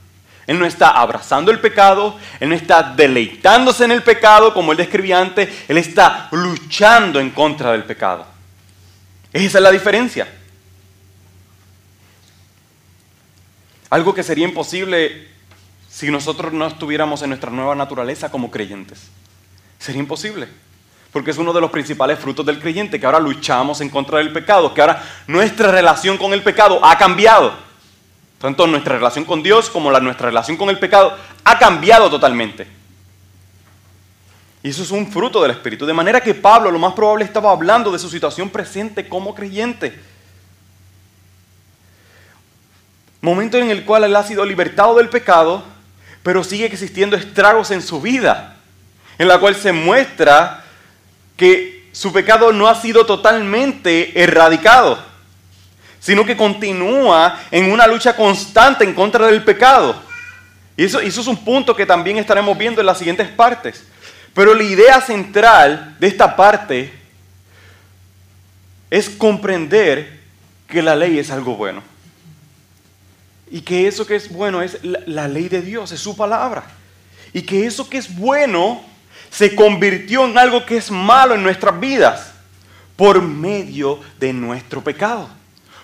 [0.48, 4.78] Él no está abrazando el pecado, Él no está deleitándose en el pecado como Él
[4.78, 8.26] describía antes, Él está luchando en contra del pecado.
[9.30, 10.26] Esa es la diferencia.
[13.90, 15.28] Algo que sería imposible
[15.90, 19.02] si nosotros no estuviéramos en nuestra nueva naturaleza como creyentes.
[19.78, 20.48] Sería imposible.
[21.12, 24.32] Porque es uno de los principales frutos del creyente, que ahora luchamos en contra del
[24.32, 27.67] pecado, que ahora nuestra relación con el pecado ha cambiado.
[28.40, 32.66] Tanto nuestra relación con Dios como la, nuestra relación con el pecado ha cambiado totalmente.
[34.62, 35.86] Y eso es un fruto del Espíritu.
[35.86, 39.98] De manera que Pablo lo más probable estaba hablando de su situación presente como creyente.
[43.20, 45.64] Momento en el cual él ha sido libertado del pecado,
[46.22, 48.56] pero sigue existiendo estragos en su vida,
[49.18, 50.64] en la cual se muestra
[51.36, 55.07] que su pecado no ha sido totalmente erradicado
[56.00, 60.08] sino que continúa en una lucha constante en contra del pecado.
[60.78, 63.84] Y eso, es un punto que también estaremos viendo en las siguientes partes.
[64.32, 66.92] Pero la idea central de esta parte
[68.88, 70.20] es comprender
[70.68, 71.82] que la ley es algo bueno.
[73.50, 76.64] Y que eso que es bueno es la, ley de Dios, es su palabra.
[77.32, 78.80] Y que eso que es bueno
[79.30, 82.34] se convirtió en algo que es malo en nuestras vidas
[82.94, 85.28] por medio de nuestro pecado.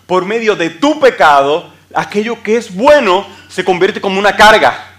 [0.06, 4.92] Por medio de tu pecado, aquello que es bueno se convierte como una carga.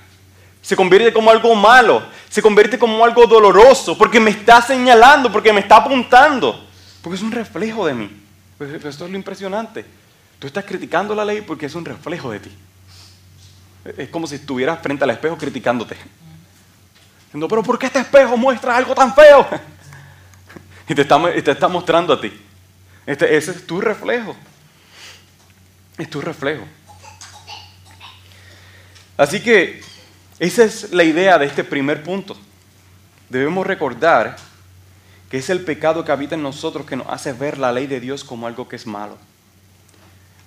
[0.62, 2.04] Se convierte como algo malo.
[2.30, 3.98] Se convierte como algo doloroso.
[3.98, 6.68] Porque me está señalando, porque me está apuntando.
[7.02, 8.10] Porque es un reflejo de mí.
[8.58, 9.86] Pues, pues esto es lo impresionante.
[10.40, 12.52] Tú estás criticando la ley porque es un reflejo de ti.
[13.98, 15.96] Es como si estuvieras frente al espejo criticándote.
[17.26, 19.48] Diciendo, pero ¿por qué este espejo muestra algo tan feo?
[20.88, 22.32] Y te está, te está mostrando a ti.
[23.08, 24.36] Este, ese es tu reflejo.
[25.98, 26.66] Es tu reflejo.
[29.18, 29.82] Así que
[30.40, 32.38] esa es la idea de este primer punto.
[33.30, 34.36] Debemos recordar
[35.30, 38.00] que es el pecado que habita en nosotros que nos hace ver la ley de
[38.00, 39.18] Dios como algo que es malo,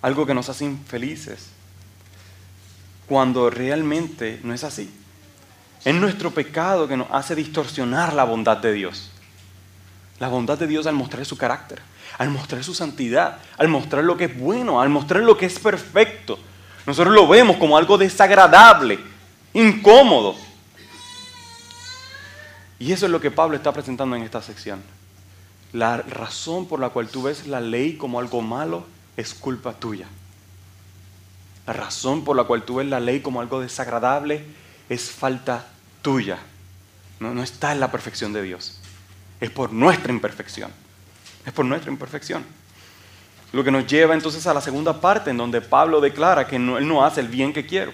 [0.02, 1.48] algo que nos hace infelices,
[3.06, 4.90] cuando realmente no es así.
[5.84, 9.10] Es nuestro pecado que nos hace distorsionar la bondad de Dios.
[10.20, 11.80] La bondad de Dios al mostrar su carácter,
[12.18, 15.58] al mostrar su santidad, al mostrar lo que es bueno, al mostrar lo que es
[15.58, 16.38] perfecto.
[16.84, 18.98] Nosotros lo vemos como algo desagradable,
[19.54, 20.34] incómodo.
[22.80, 24.82] Y eso es lo que Pablo está presentando en esta sección.
[25.72, 28.84] La razón por la cual tú ves la ley como algo malo
[29.16, 30.06] es culpa tuya.
[31.66, 34.44] La razón por la cual tú ves la ley como algo desagradable
[34.88, 35.66] es falta
[36.02, 36.38] tuya.
[37.20, 38.78] No, no está en la perfección de Dios.
[39.40, 40.70] Es por nuestra imperfección.
[41.44, 42.44] Es por nuestra imperfección.
[43.52, 46.86] Lo que nos lleva entonces a la segunda parte en donde Pablo declara que él
[46.86, 47.92] no hace el bien que quiero.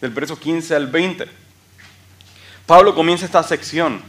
[0.00, 1.26] Del verso 15 al 20.
[2.66, 4.02] Pablo comienza esta sección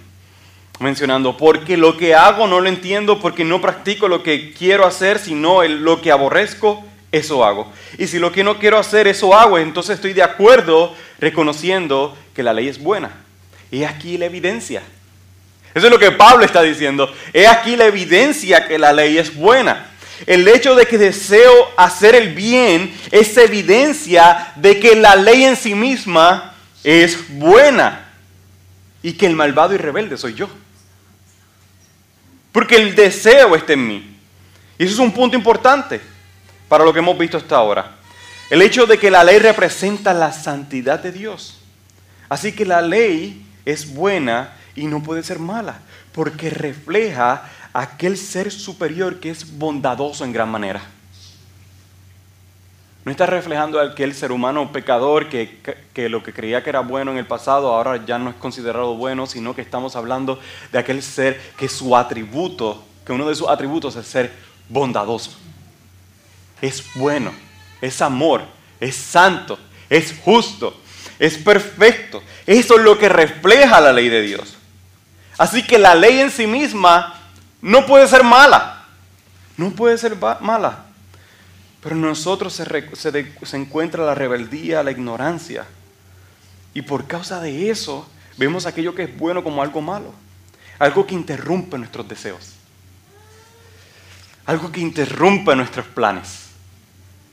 [0.79, 5.19] mencionando, porque lo que hago no lo entiendo porque no practico lo que quiero hacer,
[5.19, 7.71] sino lo que aborrezco, eso hago.
[7.97, 12.43] Y si lo que no quiero hacer, eso hago, entonces estoy de acuerdo reconociendo que
[12.43, 13.11] la ley es buena.
[13.71, 14.81] Y aquí la evidencia.
[15.73, 17.13] Eso es lo que Pablo está diciendo.
[17.33, 19.87] He aquí la evidencia que la ley es buena.
[20.25, 25.55] El hecho de que deseo hacer el bien es evidencia de que la ley en
[25.55, 28.09] sí misma es buena
[29.01, 30.49] y que el malvado y rebelde soy yo.
[32.51, 34.17] Porque el deseo está en mí.
[34.77, 36.01] Y eso es un punto importante
[36.67, 37.95] para lo que hemos visto hasta ahora.
[38.49, 41.59] El hecho de que la ley representa la santidad de Dios.
[42.27, 45.79] Así que la ley es buena y no puede ser mala,
[46.13, 50.81] porque refleja aquel ser superior que es bondadoso en gran manera.
[53.03, 55.59] No está reflejando aquel ser humano pecador que,
[55.93, 58.95] que, lo que creía que era bueno en el pasado ahora ya no es considerado
[58.95, 60.39] bueno, sino que estamos hablando
[60.71, 64.31] de aquel ser que su atributo, que uno de sus atributos es ser
[64.67, 65.31] bondadoso.
[66.61, 67.31] Es bueno,
[67.81, 68.43] es amor,
[68.79, 69.57] es santo,
[69.89, 70.79] es justo,
[71.17, 72.21] es perfecto.
[72.45, 74.58] Eso es lo que refleja la ley de Dios.
[75.39, 77.15] Así que la ley en sí misma
[77.61, 78.83] no puede ser mala.
[79.55, 80.83] No puede ser mala.
[81.81, 85.65] Pero en nosotros se, encuentra la rebeldía, la ignorancia.
[86.73, 88.05] Y por causa de eso
[88.37, 90.13] vemos aquello que es bueno como algo malo.
[90.77, 92.55] Algo que interrumpe nuestros deseos.
[94.45, 96.49] Algo que interrumpe nuestros planes.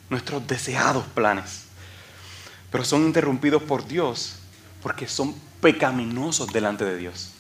[0.09, 1.65] Nuestros deseados planes.
[2.71, 4.37] Pero son interrumpidos por Dios
[4.81, 7.33] porque son pecaminosos delante de Dios.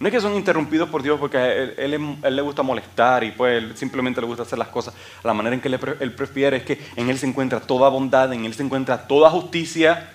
[0.00, 4.20] No es que son interrumpidos por Dios porque él, le gusta molestar y pues simplemente
[4.20, 7.18] le gusta hacer las cosas la manera en que él prefiere, es que en él
[7.18, 10.12] se encuentra toda bondad, en él se encuentra toda justicia,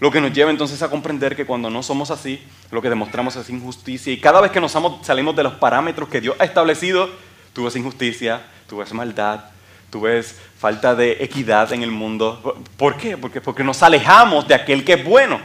[0.00, 3.34] lo que nos lleva entonces a comprender que cuando no somos así, lo que demostramos
[3.36, 7.08] es injusticia y cada vez que nos salimos de los parámetros que Dios ha establecido,
[7.54, 9.46] tú ves injusticia, tú ves maldad,
[9.88, 12.62] tú ves falta de equidad en el mundo.
[12.76, 13.16] ¿Por qué?
[13.16, 15.40] Porque, porque nos alejamos de aquel que es bueno.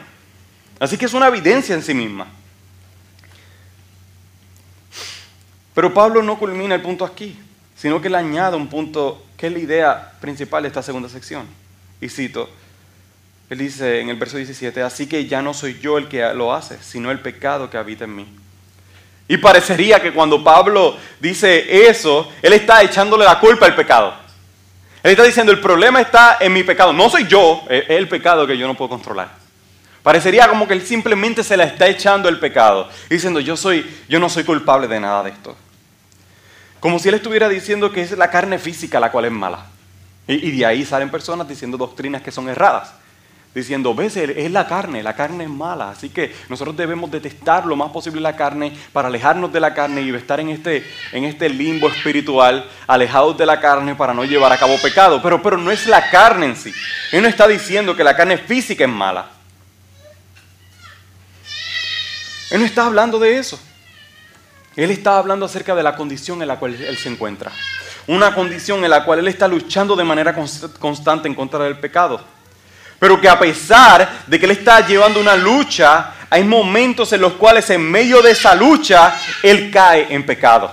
[0.78, 2.28] Así que es una evidencia en sí misma.
[5.74, 7.38] Pero Pablo no culmina el punto aquí,
[7.76, 11.48] sino que le añade un punto que es la idea principal de esta segunda sección.
[12.00, 12.50] Y cito,
[13.50, 16.54] él dice en el verso 17, así que ya no soy yo el que lo
[16.54, 18.28] hace, sino el pecado que habita en mí.
[19.28, 24.14] Y parecería que cuando Pablo dice eso, él está echándole la culpa al pecado.
[25.04, 26.94] Él está diciendo, el problema está en mi pecado.
[26.94, 29.41] No soy yo, es el pecado que yo no puedo controlar.
[30.04, 34.20] Parecería como que él simplemente se la está echando el pecado, diciendo, yo, soy, yo
[34.20, 35.56] no soy culpable de nada de esto.
[36.80, 39.68] Como si él estuviera diciendo que es la carne física la cual es mala.
[40.28, 42.94] Y, y de ahí salen personas diciendo doctrinas que son erradas.
[43.54, 47.76] diciendo, ves, es la carne, la carne es mala, así que nosotros debemos detestar lo
[47.76, 51.50] más posible la carne para alejarnos de la carne y estar en este, en este
[51.50, 55.22] limbo espiritual, alejados de la carne para no llevar a cabo pecado.
[55.22, 56.74] Pero, pero no es la carne en sí.
[57.12, 59.41] Él no está diciendo que la carne física es mala.
[62.52, 63.60] Él no está hablando de eso.
[64.76, 67.52] Él está hablando acerca de la condición en la cual él se encuentra.
[68.08, 70.36] Una condición en la cual él está luchando de manera
[70.80, 72.22] constante en contra del pecado.
[73.00, 77.34] Pero que a pesar de que él está llevando una lucha, hay momentos en los
[77.34, 80.72] cuales en medio de esa lucha él cae en pecado.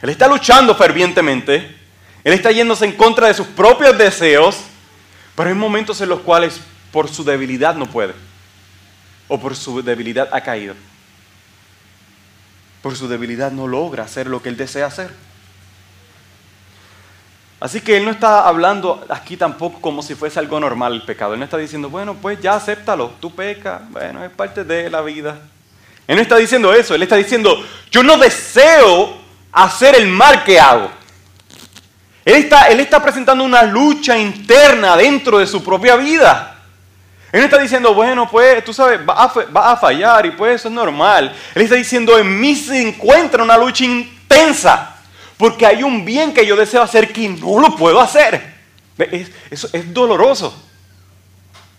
[0.00, 1.76] Él está luchando fervientemente,
[2.24, 4.56] él está yéndose en contra de sus propios deseos,
[5.36, 8.14] pero hay momentos en los cuales por su debilidad no puede,
[9.28, 10.74] o por su debilidad ha caído.
[12.82, 15.14] Por su debilidad no logra hacer lo que él desea hacer.
[17.60, 21.34] Así que él no está hablando aquí tampoco como si fuese algo normal el pecado.
[21.34, 25.00] Él no está diciendo, bueno, pues ya acéptalo, tú pecas, bueno, es parte de la
[25.00, 25.38] vida.
[26.08, 29.16] Él no está diciendo eso, él está diciendo, yo no deseo
[29.52, 30.90] hacer el mal que hago.
[32.24, 36.51] Él está, él está presentando una lucha interna dentro de su propia vida.
[37.32, 40.56] Él no está diciendo, bueno, pues tú sabes, va a, va a fallar y pues
[40.56, 41.34] eso es normal.
[41.54, 44.96] Él está diciendo, en mí se encuentra una lucha intensa.
[45.38, 48.52] Porque hay un bien que yo deseo hacer que no lo puedo hacer.
[48.98, 50.54] Es, eso es doloroso.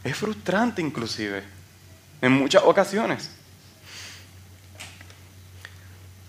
[0.04, 1.44] Es frustrante inclusive.
[2.20, 3.30] En muchas ocasiones.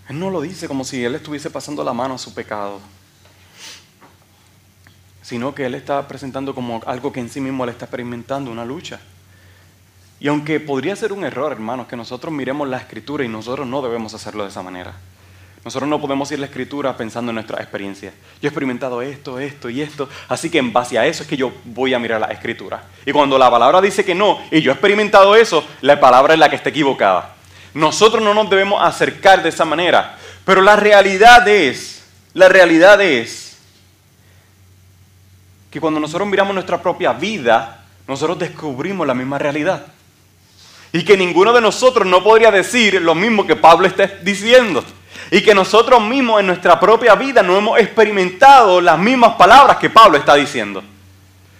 [0.07, 2.79] Él no lo dice como si él estuviese pasando la mano a su pecado.
[5.23, 8.63] Sino que él está presentando como algo que en sí mismo le está experimentando, una
[8.63, 8.99] lucha.
[10.25, 13.83] Y aunque podría ser un error, hermanos, que nosotros miremos la escritura y nosotros no
[13.83, 14.93] debemos hacerlo de esa manera.
[15.63, 18.09] Nosotros no podemos ir a la escritura pensando en nuestra experiencia.
[18.41, 21.37] Yo he experimentado esto, esto y esto, así que en base a eso es que
[21.37, 22.85] yo voy a mirar la escritura.
[23.05, 26.39] Y cuando la palabra dice que no, y yo he experimentado eso, la palabra es
[26.39, 27.35] la que está equivocada.
[27.75, 30.17] Nosotros no nos debemos acercar de esa manera.
[30.43, 33.59] Pero la realidad es, la realidad es
[35.69, 39.85] que cuando nosotros miramos nuestra propia vida, nosotros descubrimos la misma realidad.
[40.95, 44.81] Y que ninguno de nosotros no podría decir lo mismo que Pablo está diciendo.
[45.29, 49.89] Y que nosotros mismos en nuestra propia vida no hemos experimentado las mismas palabras que
[49.89, 50.81] Pablo está diciendo.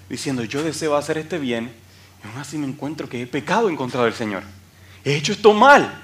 [0.07, 1.69] Diciendo, yo deseo hacer este bien
[2.23, 4.41] y aún así me encuentro que he pecado en contra del Señor.
[5.03, 6.01] He hecho esto mal.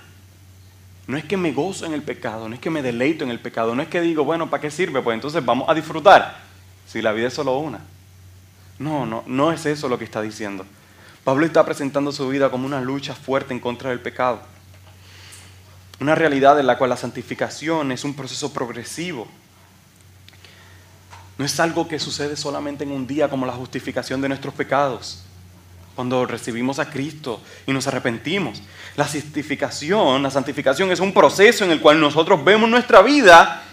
[1.07, 3.39] No es que me gozo en el pecado, no es que me deleito en el
[3.39, 5.01] pecado, no es que digo, bueno, ¿para qué sirve?
[5.01, 6.37] Pues entonces vamos a disfrutar.
[6.85, 7.79] Si la vida es solo una.
[8.77, 10.65] No, no, no es eso lo que está diciendo.
[11.23, 14.41] Pablo está presentando su vida como una lucha fuerte en contra del pecado.
[15.99, 19.27] Una realidad en la cual la santificación es un proceso progresivo.
[21.37, 25.23] No es algo que sucede solamente en un día como la justificación de nuestros pecados.
[25.95, 28.63] Cuando recibimos a Cristo y nos arrepentimos.
[28.95, 33.63] La santificación, la santificación es un proceso en el cual nosotros vemos nuestra vida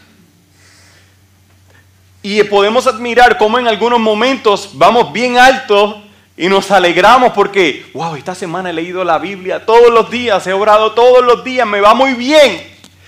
[2.23, 6.08] y podemos admirar cómo en algunos momentos vamos bien alto
[6.39, 10.53] y nos alegramos porque, wow, esta semana he leído la Biblia todos los días, he
[10.53, 12.63] orado todos los días, me va muy bien,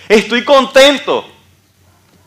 [0.08, 1.24] estoy contento.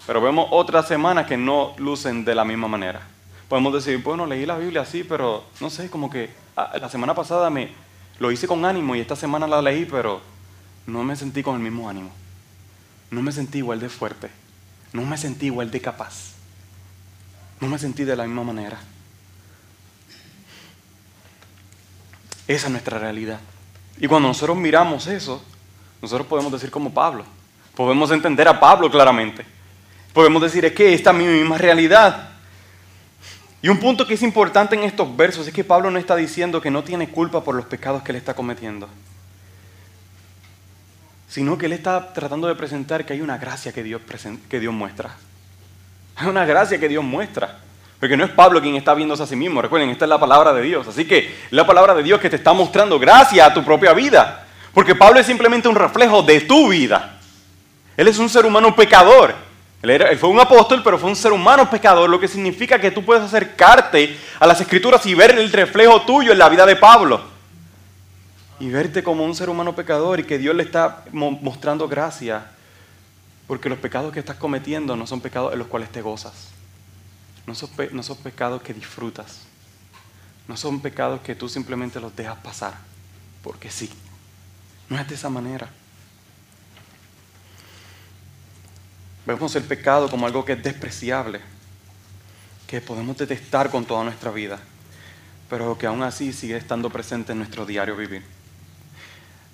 [0.07, 3.01] Pero vemos otras semanas que no lucen de la misma manera.
[3.49, 7.13] Podemos decir, bueno, leí la Biblia así, pero no sé, como que ah, la semana
[7.13, 7.71] pasada me
[8.19, 10.21] lo hice con ánimo y esta semana la leí, pero
[10.87, 12.11] no me sentí con el mismo ánimo.
[13.11, 14.29] No me sentí igual de fuerte.
[14.93, 16.31] No me sentí igual de capaz.
[17.59, 18.79] No me sentí de la misma manera.
[22.47, 23.39] Esa es nuestra realidad.
[23.97, 25.43] Y cuando nosotros miramos eso,
[26.01, 27.25] nosotros podemos decir como Pablo.
[27.75, 29.45] Podemos entender a Pablo claramente.
[30.13, 32.29] Podemos decir, es que esta es mi misma realidad.
[33.61, 36.61] Y un punto que es importante en estos versos es que Pablo no está diciendo
[36.61, 38.89] que no tiene culpa por los pecados que él está cometiendo,
[41.29, 44.01] sino que él está tratando de presentar que hay una gracia que Dios,
[44.49, 45.15] que Dios muestra.
[46.17, 47.59] Hay una gracia que Dios muestra.
[48.03, 49.61] Porque no es Pablo quien está viéndose a sí mismo.
[49.61, 50.85] Recuerden, esta es la palabra de Dios.
[50.85, 54.45] Así que la palabra de Dios que te está mostrando gracia a tu propia vida.
[54.73, 57.17] Porque Pablo es simplemente un reflejo de tu vida.
[57.95, 59.33] Él es un ser humano pecador.
[59.81, 62.91] Él, él, fue un apóstol, pero fue un ser humano pecador, lo que significa que
[62.91, 66.75] tú puedes acercarte a las escrituras y ver el reflejo tuyo en la vida de
[66.75, 67.21] Pablo.
[68.59, 72.47] Y verte como un ser humano pecador y que Dios le está mostrando gracia.
[73.47, 76.53] Porque los pecados que estás cometiendo no son pecados en los cuales te gozas.
[77.45, 79.41] No son, pecados que disfrutas.
[80.47, 82.73] No son pecados que tú simplemente los dejas pasar.
[83.41, 83.89] Porque sí.
[84.89, 85.69] No es de esa manera.
[89.25, 91.39] Vemos el pecado como algo que es despreciable,
[92.67, 94.59] que podemos detestar con toda nuestra vida.
[95.49, 98.23] pero que aún así sigue estando presente en nuestro diario vivir.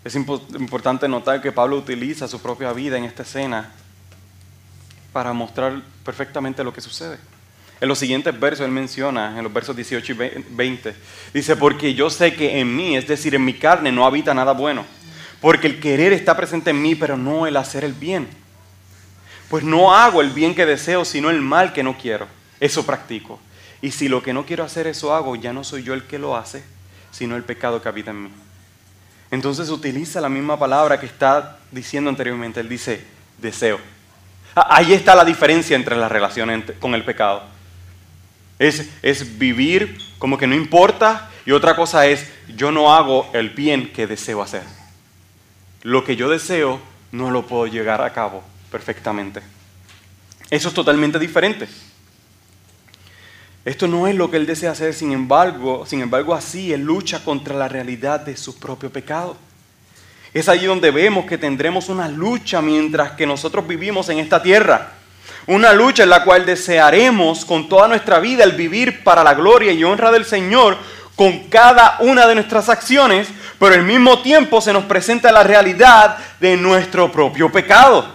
[0.05, 3.69] Es importante notar que Pablo utiliza su propia vida en esta escena
[5.11, 7.19] para mostrar perfectamente lo que sucede.
[7.81, 10.95] En los siguientes versos él menciona, en los versos 18 y 20,
[11.33, 14.51] dice, porque yo sé que en mí, es decir, en mi carne, no habita nada
[14.51, 14.85] bueno,
[15.39, 18.27] porque el querer está presente en mí, pero no el hacer el bien.
[19.49, 22.27] Pues no hago el bien que deseo, sino el mal que no quiero.
[22.59, 23.39] Eso practico.
[23.81, 26.19] Y si lo que no quiero hacer, eso hago, ya no soy yo el que
[26.19, 26.63] lo hace,
[27.11, 28.29] sino el pecado que habita en mí.
[29.31, 32.59] Entonces utiliza la misma palabra que está diciendo anteriormente.
[32.59, 33.05] Él dice,
[33.37, 33.79] deseo.
[34.55, 37.43] Ah, ahí está la diferencia entre la relación con el pecado.
[38.59, 43.49] Es, es vivir como que no importa y otra cosa es yo no hago el
[43.49, 44.63] bien que deseo hacer.
[45.81, 46.79] Lo que yo deseo
[47.11, 49.41] no lo puedo llegar a cabo perfectamente.
[50.49, 51.67] Eso es totalmente diferente.
[53.65, 57.23] Esto no es lo que él desea hacer, sin embargo, sin embargo así él lucha
[57.23, 59.37] contra la realidad de su propio pecado.
[60.33, 64.93] Es allí donde vemos que tendremos una lucha mientras que nosotros vivimos en esta tierra.
[65.49, 69.71] Una lucha en la cual desearemos con toda nuestra vida el vivir para la gloria
[69.71, 70.77] y honra del Señor
[71.15, 73.27] con cada una de nuestras acciones,
[73.57, 78.13] pero al mismo tiempo se nos presenta la realidad de nuestro propio pecado.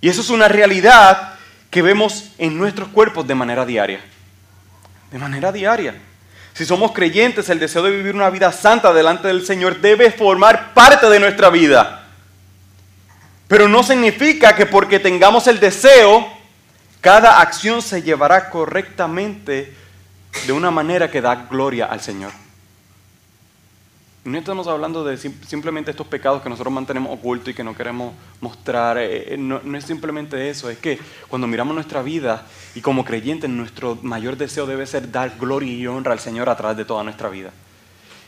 [0.00, 1.34] Y eso es una realidad
[1.68, 3.98] que vemos en nuestros cuerpos de manera diaria.
[5.10, 5.96] De manera diaria.
[6.54, 10.74] Si somos creyentes, el deseo de vivir una vida santa delante del Señor debe formar
[10.74, 12.07] parte de nuestra vida.
[13.48, 16.28] Pero no significa que porque tengamos el deseo,
[17.00, 19.74] cada acción se llevará correctamente
[20.46, 22.32] de una manera que da gloria al Señor.
[24.24, 28.12] No estamos hablando de simplemente estos pecados que nosotros mantenemos ocultos y que no queremos
[28.42, 28.98] mostrar.
[28.98, 30.68] Eh, eh, no, no, es simplemente eso.
[30.68, 32.44] Es que cuando miramos nuestra vida
[32.74, 36.56] y como creyentes, nuestro mayor deseo debe ser dar gloria y honra al Señor a
[36.58, 37.52] través de toda nuestra vida.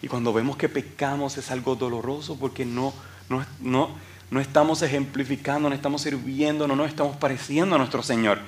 [0.01, 2.95] Y cuando vemos que pecamos es algo doloroso porque no,
[3.29, 3.91] no, no,
[4.31, 8.39] no estamos ejemplificando, no estamos sirviendo, no nos estamos pareciendo a nuestro Señor.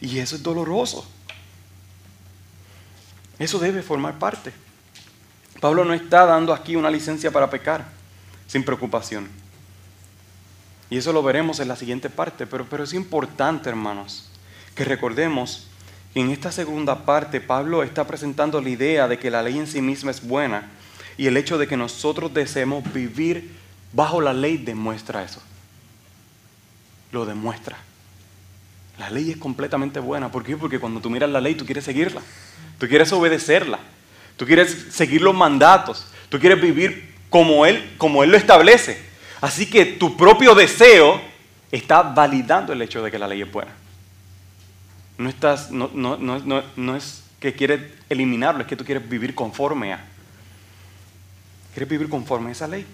[0.00, 1.06] Y eso es doloroso.
[3.38, 4.52] Eso debe formar parte.
[5.60, 7.86] Pablo no está dando aquí una licencia para pecar
[8.46, 9.28] sin preocupación.
[10.88, 14.28] Y eso lo veremos en la siguiente parte, pero, pero es importante, hermanos,
[14.74, 15.66] que recordemos
[16.12, 19.66] que en esta segunda parte Pablo está presentando la idea de que la ley en
[19.66, 20.68] sí misma es buena
[21.16, 23.59] y el hecho de que nosotros deseemos vivir
[23.92, 25.40] bajo la ley demuestra eso.
[27.12, 27.76] Lo demuestra.
[28.98, 30.30] La ley es completamente buena.
[30.30, 30.56] ¿Por qué?
[30.56, 32.20] Porque cuando tú miras la ley, tú quieres seguirla.
[32.78, 33.78] Tú quieres obedecerla.
[34.36, 36.06] Tú quieres seguir los mandatos.
[36.28, 39.00] Tú quieres vivir como Él, como Él lo establece.
[39.40, 41.20] Así que tu propio deseo
[41.72, 43.72] está validando el hecho de que la ley es buena.
[45.18, 46.16] No,
[46.76, 50.04] no es que quieres eliminarlo, es que tú quieres vivir conforme a.
[51.72, 52.84] Quieres vivir conforme a esa ley.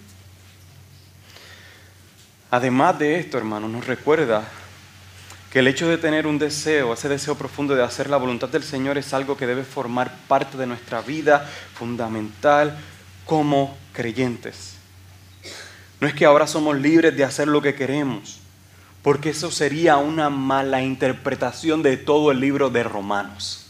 [2.49, 4.47] Además de esto, hermano, nos recuerda
[5.51, 8.63] que el hecho de tener un deseo, ese deseo profundo de hacer la voluntad del
[8.63, 12.77] Señor es algo que debe formar parte de nuestra vida fundamental
[13.25, 14.75] como creyentes.
[15.99, 18.39] No es que ahora somos libres de hacer lo que queremos,
[19.01, 23.67] porque eso sería una mala interpretación de todo el libro de Romanos.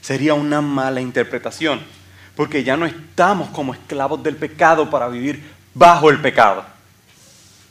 [0.00, 1.80] Sería una mala interpretación,
[2.34, 5.42] porque ya no estamos como esclavos del pecado para vivir
[5.72, 6.73] bajo el pecado.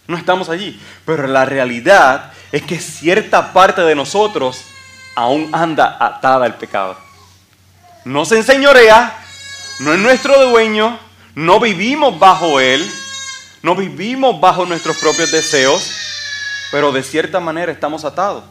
[0.08, 0.80] No estamos allí.
[1.06, 4.64] Pero la realidad es que cierta parte de nosotros
[5.16, 6.97] aún anda atada al pecado.
[8.06, 9.18] No se enseñorea,
[9.80, 10.99] no es nuestro dueño,
[11.36, 12.89] no vivimos bajo él,
[13.62, 15.89] no vivimos bajo nuestros propios deseos,
[16.72, 18.43] pero de cierta manera estamos atados.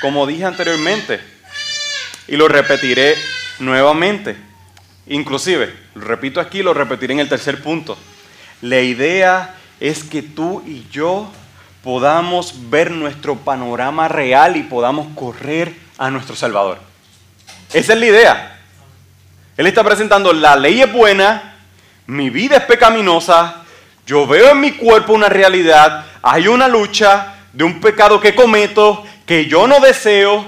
[0.00, 1.20] Como dije anteriormente,
[2.26, 3.16] y lo repetiré
[3.58, 4.36] nuevamente,
[5.06, 7.98] inclusive, lo repito aquí, lo repetiré en el tercer punto.
[8.62, 11.30] La idea es que tú y yo
[11.82, 16.78] podamos ver nuestro panorama real y podamos correr a nuestro Salvador.
[17.72, 18.60] Esa es la idea.
[19.56, 21.56] Él está presentando la ley es buena,
[22.06, 23.62] mi vida es pecaminosa,
[24.06, 29.04] yo veo en mi cuerpo una realidad, hay una lucha de un pecado que cometo,
[29.24, 30.44] que yo no deseo,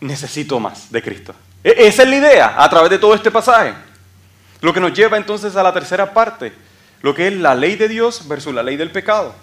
[0.00, 1.34] necesito más de Cristo.
[1.62, 3.74] E-, esa es la idea a través de todo este pasaje.
[4.60, 6.52] Lo que nos lleva entonces a la tercera parte
[7.02, 9.34] lo que es la ley de Dios versus la ley del pecado.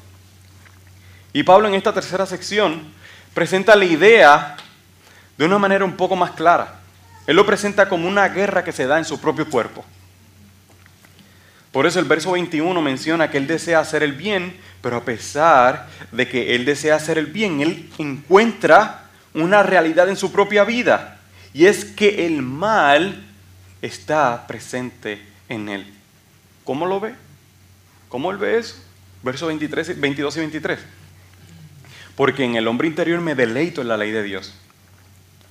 [1.34, 2.84] Y Pablo en esta tercera sección
[3.34, 4.56] presenta la idea
[5.38, 6.80] de una manera un poco más clara.
[7.26, 9.84] Él lo presenta como una guerra que se da en su propio cuerpo.
[11.72, 15.88] Por eso el verso 21 menciona que él desea hacer el bien, pero a pesar
[16.12, 21.20] de que él desea hacer el bien, él encuentra una realidad en su propia vida.
[21.56, 23.24] y es que el mal
[23.82, 25.94] está presente en él.
[26.64, 27.14] ¿Cómo lo ve?
[28.14, 28.76] ¿Cómo él ve eso?
[29.24, 30.80] Versos 23, 22 y 23.
[32.16, 34.54] Porque en el hombre interior me deleito en la ley de Dios,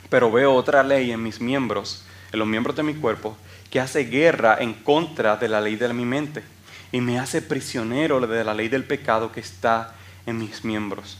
[0.08, 3.36] pero veo otra ley en mis miembros, en los miembros de mi cuerpo,
[3.68, 6.44] que hace guerra en contra de la ley de mi mente
[6.92, 11.18] y me hace prisionero de la ley del pecado que está en mis miembros.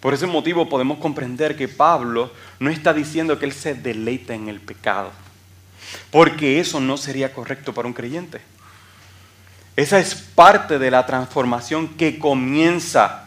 [0.00, 4.48] Por ese motivo podemos comprender que Pablo no está diciendo que él se deleita en
[4.48, 5.10] el pecado,
[6.10, 8.40] porque eso no sería correcto para un creyente.
[9.76, 13.24] Esa es parte de la transformación que comienza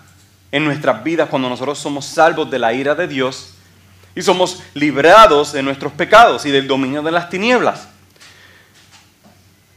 [0.52, 3.54] en nuestras vidas cuando nosotros somos salvos de la ira de Dios
[4.16, 7.88] y somos librados de nuestros pecados y del dominio de las tinieblas.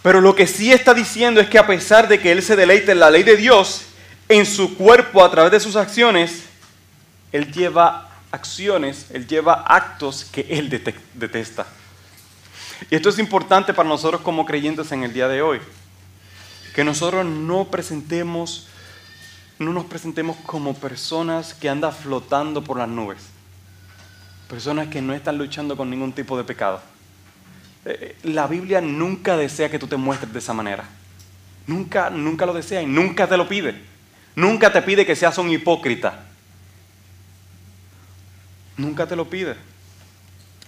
[0.02, 2.92] Pero lo que sí está diciendo es que a pesar de que Él se deleite
[2.92, 3.86] en la ley de Dios,
[4.28, 6.44] en su cuerpo a través de sus acciones,
[7.32, 10.68] Él lleva acciones, Él lleva actos que Él
[11.14, 11.66] detesta.
[12.90, 15.60] Y esto es importante para nosotros como creyentes en el día de hoy.
[16.78, 18.68] Que nosotros no presentemos,
[19.58, 23.18] no nos presentemos como personas que andan flotando por las nubes.
[24.48, 26.80] Personas que no están luchando con ningún tipo de pecado.
[27.84, 30.84] Eh, la Biblia nunca desea que tú te muestres de esa manera.
[31.66, 33.74] Nunca, nunca lo desea y nunca te lo pide.
[34.36, 36.26] Nunca te pide que seas un hipócrita.
[38.76, 39.56] Nunca te lo pide.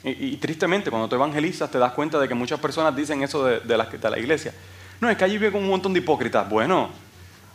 [0.02, 3.76] Y, tristemente, cuando tú evangelizas, te das cuenta de que muchas personas dicen eso de,
[3.76, 4.52] la, de la, iglesia.
[5.00, 6.48] No, es que allí vive un montón de hipócritas.
[6.48, 6.90] Bueno,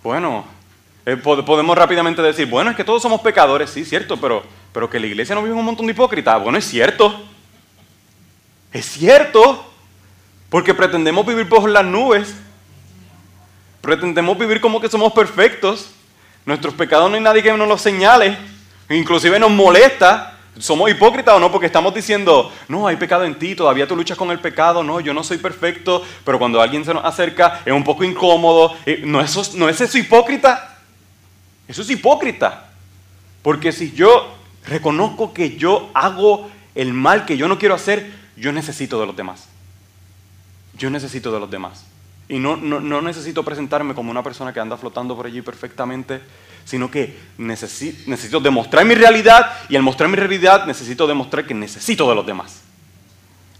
[0.03, 0.45] bueno,
[1.05, 4.43] eh, podemos rápidamente decir, bueno, es que todos somos pecadores, sí, cierto, pero,
[4.73, 6.41] pero que la iglesia no vive un montón de hipócritas.
[6.41, 7.23] Bueno, es cierto.
[8.73, 9.71] Es cierto,
[10.49, 12.35] porque pretendemos vivir por las nubes,
[13.81, 15.91] pretendemos vivir como que somos perfectos,
[16.45, 18.37] nuestros pecados no hay nadie que nos los señale,
[18.89, 23.55] inclusive nos molesta, somos hipócritas o no, porque estamos diciendo, no, hay pecado en ti,
[23.55, 26.93] todavía tú luchas con el pecado, no, yo no soy perfecto, pero cuando alguien se
[26.93, 30.79] nos acerca es un poco incómodo, eh, ¿no, eso, no es eso hipócrita?
[31.67, 32.69] Eso es hipócrita,
[33.41, 34.35] porque si yo
[34.65, 39.15] reconozco que yo hago el mal que yo no quiero hacer, yo necesito de los
[39.15, 39.47] demás.
[40.77, 41.85] Yo necesito de los demás.
[42.27, 46.21] Y no, no, necesito presentarme como una persona que anda flotando por allí perfectamente,
[46.65, 52.09] sino que necesito, demostrar mi realidad y al mostrar mi realidad necesito demostrar que necesito
[52.09, 52.61] de los demás.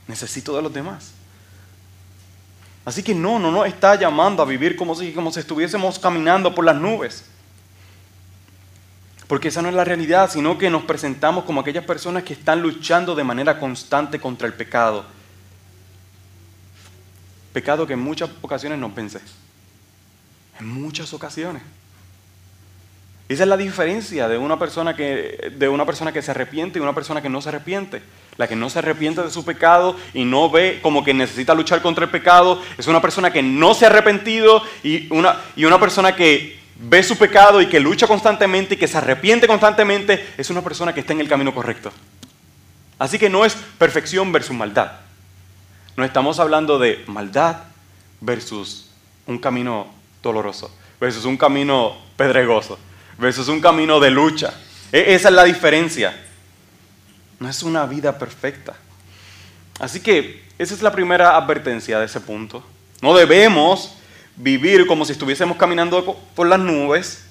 [0.07, 1.11] Necesito de los demás.
[2.83, 6.53] Así que no, no nos está llamando a vivir como si, como si estuviésemos caminando
[6.53, 7.25] por las nubes.
[9.27, 12.61] Porque esa no es la realidad, sino que nos presentamos como aquellas personas que están
[12.61, 15.05] luchando de manera constante contra el pecado.
[17.53, 19.19] Pecado que en muchas ocasiones nos vence.
[20.59, 21.63] En muchas ocasiones.
[23.27, 26.81] Esa es la diferencia de una persona que, de una persona que se arrepiente y
[26.81, 28.03] una persona que no se arrepiente.
[28.37, 31.81] La que no se arrepiente de su pecado y no ve como que necesita luchar
[31.81, 35.79] contra el pecado es una persona que no se ha arrepentido y una, y una
[35.79, 40.49] persona que ve su pecado y que lucha constantemente y que se arrepiente constantemente, es
[40.49, 41.91] una persona que está en el camino correcto.
[42.99, 44.91] Así que no es perfección versus maldad.
[45.97, 47.57] No estamos hablando de maldad
[48.21, 48.89] versus
[49.25, 49.87] un camino
[50.21, 50.69] doloroso,
[50.99, 52.77] versus un camino pedregoso,
[53.17, 54.53] versus un camino de lucha.
[54.91, 56.15] E, esa es la diferencia.
[57.39, 58.75] No es una vida perfecta.
[59.79, 62.63] Así que esa es la primera advertencia de ese punto.
[63.01, 63.93] No debemos
[64.37, 67.25] vivir como si estuviésemos caminando por las nubes,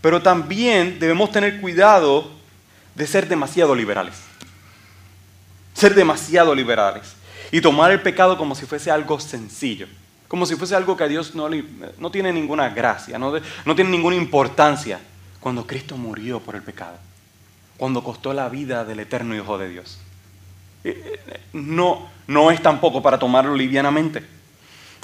[0.00, 2.30] pero también debemos tener cuidado
[2.94, 4.14] de ser demasiado liberales.
[5.74, 7.14] Ser demasiado liberales.
[7.50, 9.86] Y tomar el pecado como si fuese algo sencillo.
[10.32, 13.34] Como si fuese algo que a Dios no, tiene ninguna gracia, no,
[13.74, 14.98] tiene ninguna importancia.
[15.38, 16.96] Cuando Cristo murió por el pecado.
[17.76, 19.98] Cuando costó la vida del eterno Hijo de Dios.
[20.84, 24.24] Eh, eh, no, no es tampoco para tomarlo livianamente.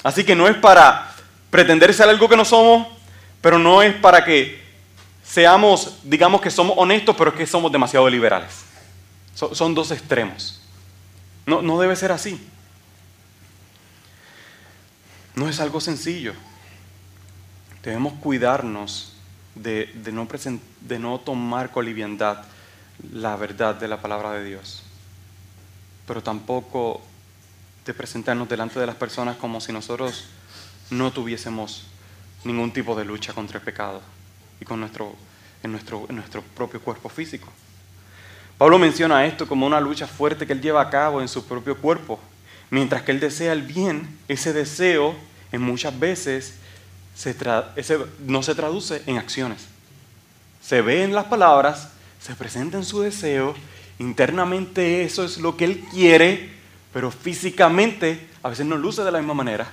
[0.01, 1.13] Así que no es para
[1.51, 2.87] pretender ser algo que no somos,
[3.39, 4.59] pero no es para que
[5.23, 8.63] seamos, digamos que somos honestos, pero que somos demasiado liberales.
[9.35, 10.59] son dos extremos.
[11.45, 12.43] No, no debe ser así.
[15.39, 16.33] No es algo sencillo.
[17.81, 19.13] Debemos cuidarnos
[19.55, 20.27] de, no
[20.81, 22.43] de no tomar con liviandad
[23.13, 24.83] la verdad de la palabra de Dios,
[26.05, 27.01] pero tampoco
[27.85, 30.25] de presentarnos delante de las personas como si nosotros
[30.89, 31.85] no tuviésemos
[32.43, 34.01] ningún tipo de lucha contra el pecado
[34.59, 35.15] y con nuestro,
[35.63, 37.47] en, nuestro, en nuestro propio cuerpo físico.
[38.57, 41.77] Pablo menciona esto como una lucha fuerte que él lleva a cabo en su propio
[41.77, 42.19] cuerpo.
[42.71, 46.55] Mientras que él desea el bien, ese deseo en muchas veces
[48.25, 49.65] no se traduce en acciones.
[50.61, 51.89] Se ve en las palabras,
[52.21, 53.55] se presenta en su deseo
[53.99, 56.49] Internamente eso es lo que Él quiere,
[56.93, 59.67] pero físicamente a veces no luce de la misma manera.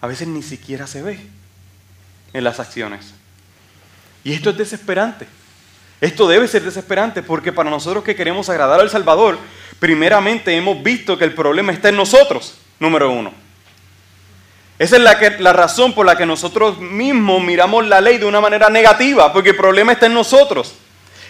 [0.00, 1.20] A veces ni siquiera se ve
[2.32, 3.12] en las acciones.
[4.24, 5.26] Y esto es desesperante.
[6.00, 9.38] Esto debe ser desesperante porque para nosotros que queremos agradar al Salvador,
[9.78, 13.32] primeramente hemos visto que el problema está en nosotros, número uno.
[14.78, 15.02] Esa es
[15.40, 19.50] la, razón por la que nosotros mismos miramos la ley de una manera negativa, porque
[19.50, 20.74] el problema está en nosotros.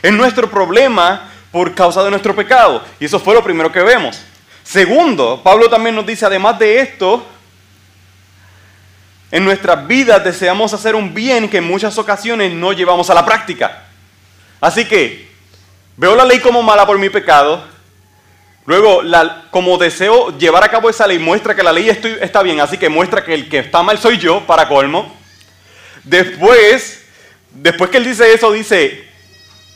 [0.03, 2.83] Es nuestro problema por causa de nuestro pecado.
[3.01, 4.21] Y eso fue lo primero que vemos.
[4.63, 7.27] Segundo, Pablo también nos dice, además de esto,
[9.31, 13.25] en nuestras vidas deseamos hacer un bien que en muchas ocasiones no llevamos a la
[13.25, 13.85] práctica.
[14.61, 15.27] Así que
[15.97, 17.65] veo la ley como mala por mi pecado.
[18.69, 19.01] Luego,
[19.51, 22.91] como deseo llevar a cabo esa ley, muestra que la ley está bien, así que
[22.91, 25.17] muestra que el que está mal soy yo, para colmo.
[26.05, 27.03] Después,
[27.51, 29.09] después que él dice eso, dice,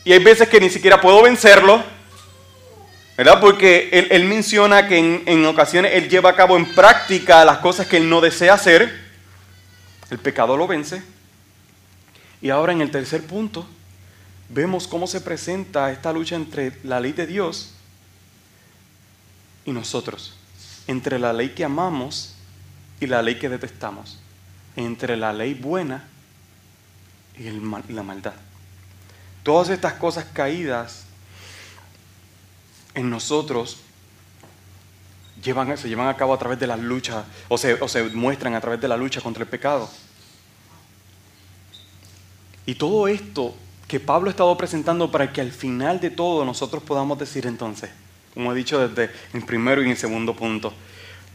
[0.03, 1.83] y hay veces que ni siquiera puedo vencerlo,
[3.17, 3.41] ¿verdad?
[3.41, 7.97] Porque él, menciona que en, ocasiones él lleva a cabo en práctica las cosas que
[7.97, 8.95] él no desea hacer.
[10.11, 11.01] El pecado lo vence.
[12.43, 13.67] Y ahora en el tercer punto,
[14.49, 17.72] vemos cómo se presenta esta lucha entre la ley de Dios
[19.65, 20.35] y nosotros.
[20.87, 22.33] Entre la ley que amamos
[22.99, 24.19] y la ley que detestamos.
[24.75, 26.07] Entre la ley buena
[27.37, 27.49] y
[27.93, 28.33] la maldad.
[29.43, 31.03] Todas estas cosas caídas
[32.93, 33.77] en nosotros
[35.43, 38.55] llevan, se llevan a cabo a través de la lucha, o se, o se muestran
[38.55, 39.89] a través de la lucha contra el pecado.
[42.65, 43.53] Y todo esto
[43.87, 47.89] que Pablo ha estado presentando para que al final de todo nosotros podamos decir entonces,
[48.33, 50.73] como he dicho desde el primero y el segundo punto,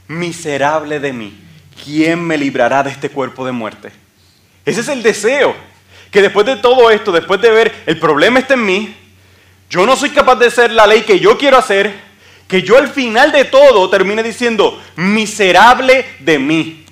[0.09, 1.39] miserable de mí,
[1.85, 3.93] ¿quién me librará de este cuerpo de muerte?
[4.65, 5.55] Ese es el deseo
[6.11, 8.97] que después de todo esto, después de ver el problema está en mí,
[9.71, 11.93] yo no soy capaz de hacer la ley que yo quiero hacer,
[12.49, 16.87] que yo al final de todo termine diciendo, miserable de mí.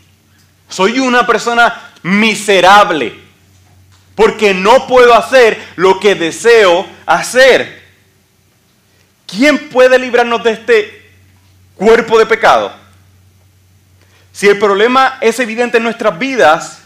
[0.68, 3.14] Soy una persona miserable,
[4.14, 7.85] porque no puedo hacer lo que deseo hacer.
[9.26, 11.10] ¿Quién puede librarnos de este
[11.74, 12.72] cuerpo de pecado?
[14.32, 16.82] Si el problema es evidente en nuestras vidas,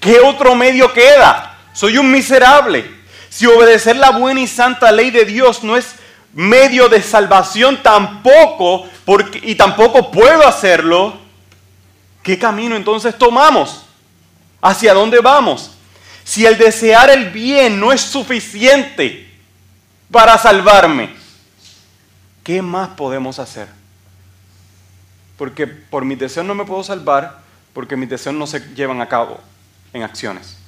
[0.00, 1.58] ¿qué otro medio queda?
[1.72, 2.88] Soy un miserable.
[3.28, 5.96] Si obedecer la buena y santa ley de Dios no es
[6.32, 11.18] medio de salvación tampoco, porque, y tampoco puedo hacerlo,
[12.22, 13.86] ¿qué camino entonces tomamos?
[14.62, 15.72] ¿Hacia dónde vamos?
[16.22, 19.30] Si el desear el bien no es suficiente
[20.10, 21.23] para salvarme,
[22.44, 23.66] ¿qué más podemos hacer?
[25.36, 27.40] Porque por mis deseos no me puedo salvar,
[27.72, 29.40] porque mis deseos no se llevan a cabo
[29.92, 30.58] en acciones.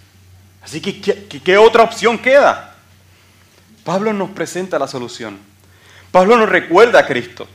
[0.64, 2.74] Así que, ¿qué, otra opción queda?
[3.84, 5.38] Pablo nos presenta la solución.
[6.10, 7.46] Pablo nos recuerda a Cristo.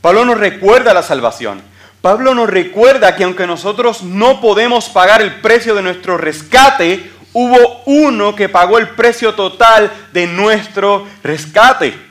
[0.00, 1.60] Pablo nos recuerda la salvación.
[2.00, 7.82] Pablo nos recuerda que aunque nosotros no podemos pagar el precio de nuestro rescate, hubo
[7.86, 12.09] uno que pagó el precio total de nuestro rescate.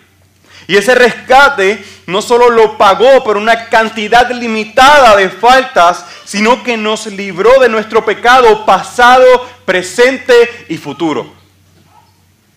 [0.69, 6.77] Y ese rescate no solo lo pagó por una cantidad limitada de faltas, sino que
[6.77, 9.25] nos libró de nuestro pecado pasado,
[9.65, 11.33] presente y futuro.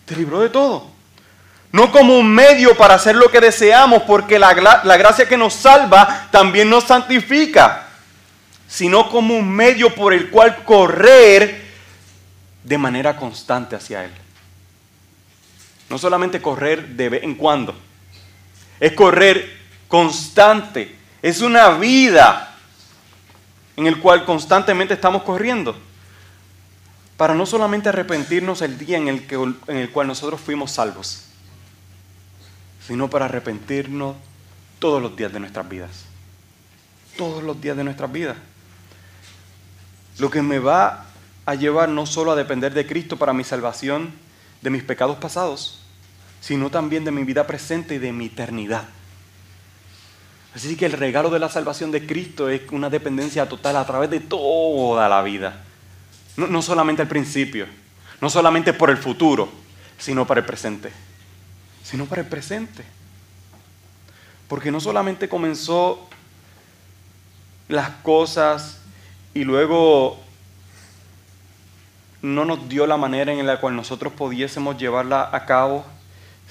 [0.05, 0.91] Te libró de todo.
[1.71, 4.53] No como un medio para hacer lo que deseamos, porque la,
[4.83, 7.87] la gracia que nos salva también nos santifica,
[8.67, 11.65] sino como un medio por el cual correr
[12.63, 14.11] de manera constante hacia Él.
[15.89, 17.75] No solamente correr de vez en cuando,
[18.83, 19.49] es correr
[19.87, 22.53] constante, es una vida
[23.77, 25.73] en el cual constantemente estamos corriendo.
[27.15, 31.23] Para no solamente arrepentirnos el día en el, que, en el cual nosotros fuimos salvos,
[32.85, 34.17] sino para arrepentirnos
[34.79, 36.03] todos los días de nuestras vidas.
[37.15, 38.35] Todos los días de nuestras vidas.
[40.17, 41.05] Lo que me va
[41.45, 44.11] a llevar no solo a depender de Cristo para mi salvación
[44.61, 45.82] de mis pecados pasados,
[46.43, 48.83] sino también de mi vida presente y de mi eternidad.
[50.53, 54.09] Así que el regalo de la salvación de Cristo es una dependencia total a través
[54.09, 55.63] de toda la vida.
[56.35, 57.65] No, solamente al principio,
[58.19, 59.47] no solamente por el futuro,
[59.97, 60.91] sino para el presente.
[61.81, 62.83] Sino para el presente.
[64.49, 66.09] Porque no solamente comenzó
[67.69, 68.81] las cosas
[69.33, 70.19] y luego
[72.21, 75.85] no nos dio la manera en la cual nosotros pudiésemos llevarla a cabo,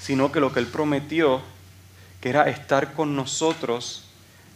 [0.03, 1.41] sino que lo que Él prometió,
[2.19, 4.03] que era estar con nosotros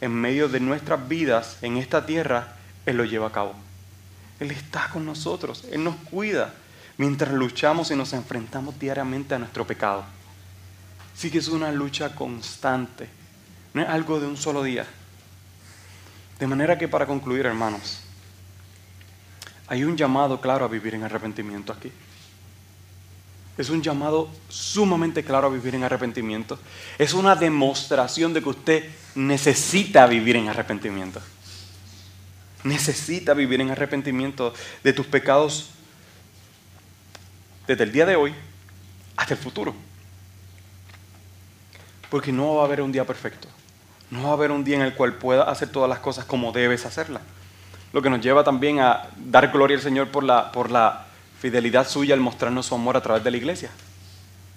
[0.02, 3.56] en medio de nuestras vidas en esta tierra, Él lo lleva a cabo.
[4.41, 6.54] Él está con nosotros, Él nos cuida
[6.98, 10.04] mientras luchamos y nos enfrentamos diariamente a nuestro pecado.
[11.16, 13.08] Sí que es una lucha constante.
[13.74, 14.86] No es algo de un solo día.
[16.39, 18.02] De manera que para concluir, hermanos,
[19.68, 21.89] hay un llamado claro a vivir en arrepentimiento aquí.
[23.58, 26.60] Es un llamado sumamente claro a vivir en arrepentimiento.
[26.97, 31.20] Es una demostración de que usted necesita vivir en arrepentimiento.
[32.64, 34.53] Necesita vivir en arrepentimiento
[34.84, 35.72] de tus pecados
[37.66, 38.34] desde el día de hoy
[39.16, 39.74] hasta el futuro.
[42.10, 43.47] Porque no va a haber un día perfecto.
[44.12, 46.51] No va a haber un día en el cual pueda hacer todas las cosas como
[46.51, 47.24] debes hacerlas.
[47.91, 51.07] Lo que nos lleva también a dar gloria al Señor por la, por la
[51.39, 53.69] fidelidad suya al mostrarnos su amor a través de la iglesia.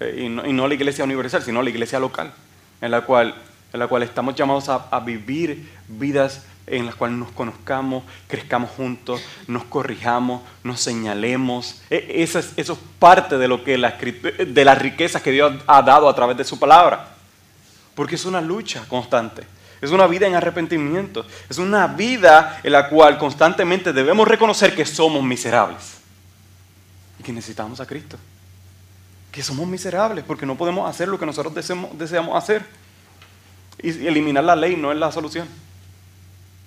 [0.00, 2.32] Eh, y, no, la iglesia universal, sino la iglesia local,
[2.80, 3.34] en la cual,
[3.72, 9.20] en la cual estamos llamados a, vivir vidas en las cuales nos conozcamos, crezcamos juntos,
[9.46, 11.82] nos corrijamos, nos señalemos.
[11.90, 16.08] E, eso es, parte de, lo que la, de las riquezas que Dios ha dado
[16.08, 17.08] a través de su palabra.
[17.94, 19.42] Porque es una lucha constante.
[19.82, 21.26] Es una vida en arrepentimiento.
[21.48, 25.99] Es una vida en la cual constantemente debemos reconocer que somos miserables
[27.32, 28.16] necesitamos a Cristo.
[29.32, 32.64] Que somos miserables porque no podemos hacer lo que nosotros deseamos, hacer.
[33.82, 35.48] Y eliminar la ley no es la solución.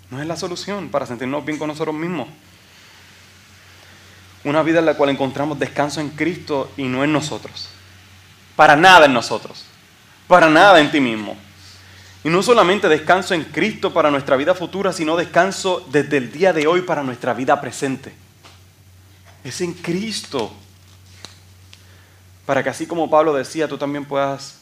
[0.09, 2.27] No es la solución para sentirnos bien con nosotros mismos.
[4.43, 7.69] Una vida en la cual encontramos descanso en Cristo y no en nosotros.
[8.55, 9.65] Para nada en nosotros.
[10.27, 11.37] Para nada en ti mismo.
[12.23, 16.53] Y no solamente descanso en Cristo para nuestra vida futura, sino descanso desde el día
[16.53, 18.22] de hoy para nuestra vida presente
[19.43, 20.51] es en Cristo.
[22.45, 24.59] Para que así como Pablo decía, tú también puedas,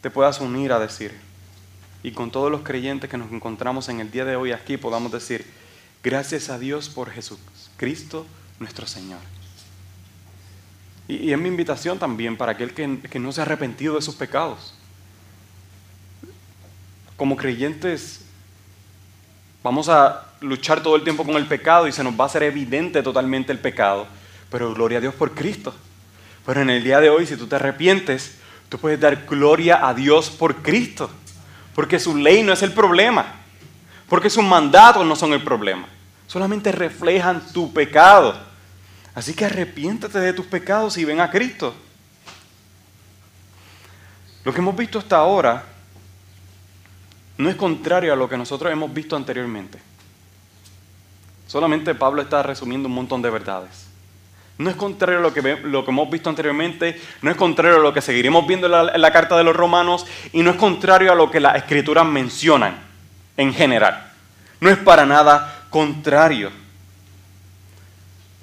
[0.00, 1.14] te puedas unir a decir.
[2.02, 5.12] Y con todos los creyentes que nos encontramos en el día de hoy aquí podamos
[5.12, 5.46] decir,
[6.02, 8.26] gracias a Dios por Jesucristo
[8.58, 9.20] nuestro Señor.
[11.08, 14.14] Y, es mi invitación también para aquel que, que no se ha arrepentido de sus
[14.14, 14.74] pecados.
[17.16, 18.24] Como creyentes
[19.62, 22.42] vamos a luchar todo el tiempo con el pecado y se nos va a hacer
[22.42, 24.06] evidente totalmente el pecado.
[24.50, 25.74] Pero gloria a Dios por Cristo.
[26.46, 28.38] Pero en el día de hoy, si tú te arrepientes,
[28.68, 31.10] tú puedes dar gloria a Dios por Cristo.
[31.74, 33.34] Porque su ley no es el problema.
[34.08, 35.86] Porque sus mandatos no son el problema.
[36.26, 38.36] Solamente reflejan tu pecado.
[39.14, 41.74] Así que arrepiéntate de tus pecados y ven a Cristo.
[44.44, 45.64] Lo que hemos visto hasta ahora
[47.40, 49.78] no es contrario a lo que nosotros hemos visto anteriormente.
[51.46, 53.86] Solamente Pablo está resumiendo un montón de verdades.
[54.58, 57.82] No es contrario a lo que, lo que hemos visto anteriormente, no es contrario a
[57.82, 60.56] lo que seguiremos viendo en la, en la carta de los romanos y no es
[60.56, 62.78] contrario a lo que las escrituras mencionan
[63.38, 64.12] en general.
[64.60, 66.50] No es para nada contrario.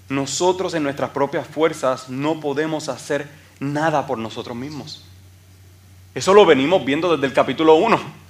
[0.09, 3.27] Nosotros en nuestras propias fuerzas no podemos hacer
[3.59, 5.05] nada por nosotros mismos.
[6.15, 8.26] Eso lo venimos viendo desde el capítulo 1.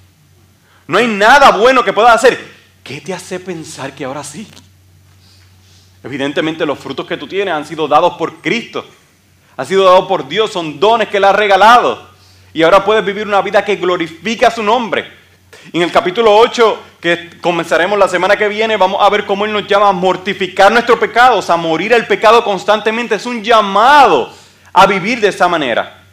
[0.88, 2.39] No hay nada bueno que puedas hacer.
[2.83, 4.47] ¿Qué te hace pensar que ahora sí?
[6.03, 8.85] Evidentemente los frutos que tú tienes han sido dados por Cristo.
[9.57, 12.07] Han sido dados por Dios, son dones que Él ha regalado.
[12.53, 15.11] Y ahora puedes vivir una vida que glorifica su nombre.
[15.73, 19.51] En el capítulo 8, que comenzaremos la semana que viene, vamos a ver cómo Él
[19.51, 23.15] nos llama a mortificar nuestros pecados, a morir el pecado constantemente.
[23.15, 24.31] Es un llamado
[24.71, 26.03] a vivir de esa manera.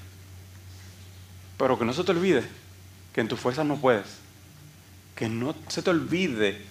[1.57, 2.43] Pero que no se te olvide
[3.13, 4.24] que en tus fuerzas no puedes.
[5.15, 6.63] Que no se te olvide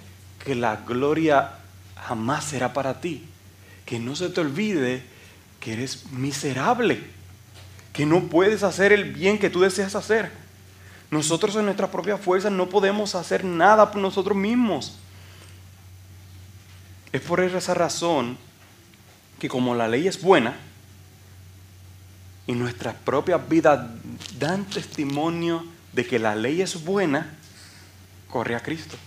[0.44, 1.52] que la gloria
[1.96, 3.24] jamás será para ti.
[3.86, 5.04] Que no se te olvide
[5.60, 7.02] que eres miserable,
[7.94, 10.30] que no puedes hacer el bien que tú deseas hacer.
[11.10, 14.98] Nosotros en nuestras propias fuerzas no podemos hacer nada por nosotros mismos.
[17.14, 18.38] Es por esa razón
[19.40, 20.58] que como la ley es buena
[22.46, 23.88] y nuestras propias vidas
[24.38, 27.38] dan testimonio de que la ley es buena,
[28.34, 28.98] corre a Cristo.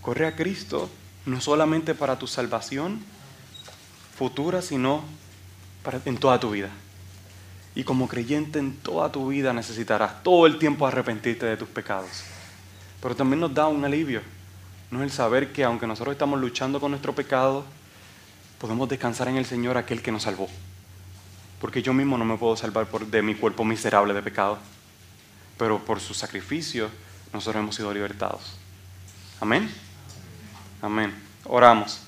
[0.00, 0.88] Corre a Cristo
[1.26, 3.04] no solamente para tu salvación
[4.16, 5.04] futura, sino
[5.82, 6.70] para, en toda tu vida.
[7.74, 12.24] Y como creyente en toda tu vida necesitarás todo el tiempo arrepentirte de tus pecados.
[13.02, 14.22] Pero también nos da un alivio,
[14.90, 17.62] no el saber que aunque nosotros estamos luchando con nuestro pecado,
[18.58, 20.48] podemos descansar en el Señor aquel que nos salvó.
[21.60, 24.56] Porque yo mismo no me puedo salvar por, de mi cuerpo miserable de pecado.
[25.58, 26.88] Pero por su sacrificio
[27.36, 28.54] nosotros hemos sido libertados.
[29.40, 29.70] Amén.
[30.80, 31.14] Amén.
[31.44, 32.00] Oramos.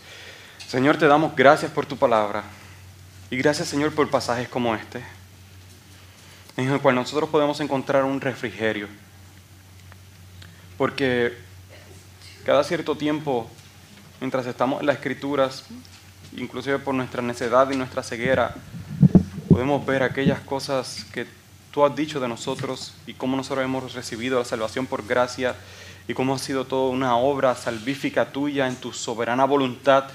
[0.67, 2.45] Señor, te damos gracias por tu palabra.
[3.31, 5.03] Y gracias, Señor, por pasajes como este,
[6.57, 8.89] en el cual nosotros podemos encontrar un refrigerio.
[10.79, 11.37] Porque
[12.47, 13.51] cada cierto tiempo,
[14.21, 15.65] mientras estamos en las escrituras,
[16.39, 18.55] inclusive por nuestra necedad y nuestra ceguera,
[19.51, 21.27] podemos ver aquellas cosas que
[21.79, 25.55] tú has dicho de nosotros y cómo nosotros hemos recibido la salvación por gracia
[26.09, 30.07] y cómo ha sido toda una obra salvífica tuya en tu soberana voluntad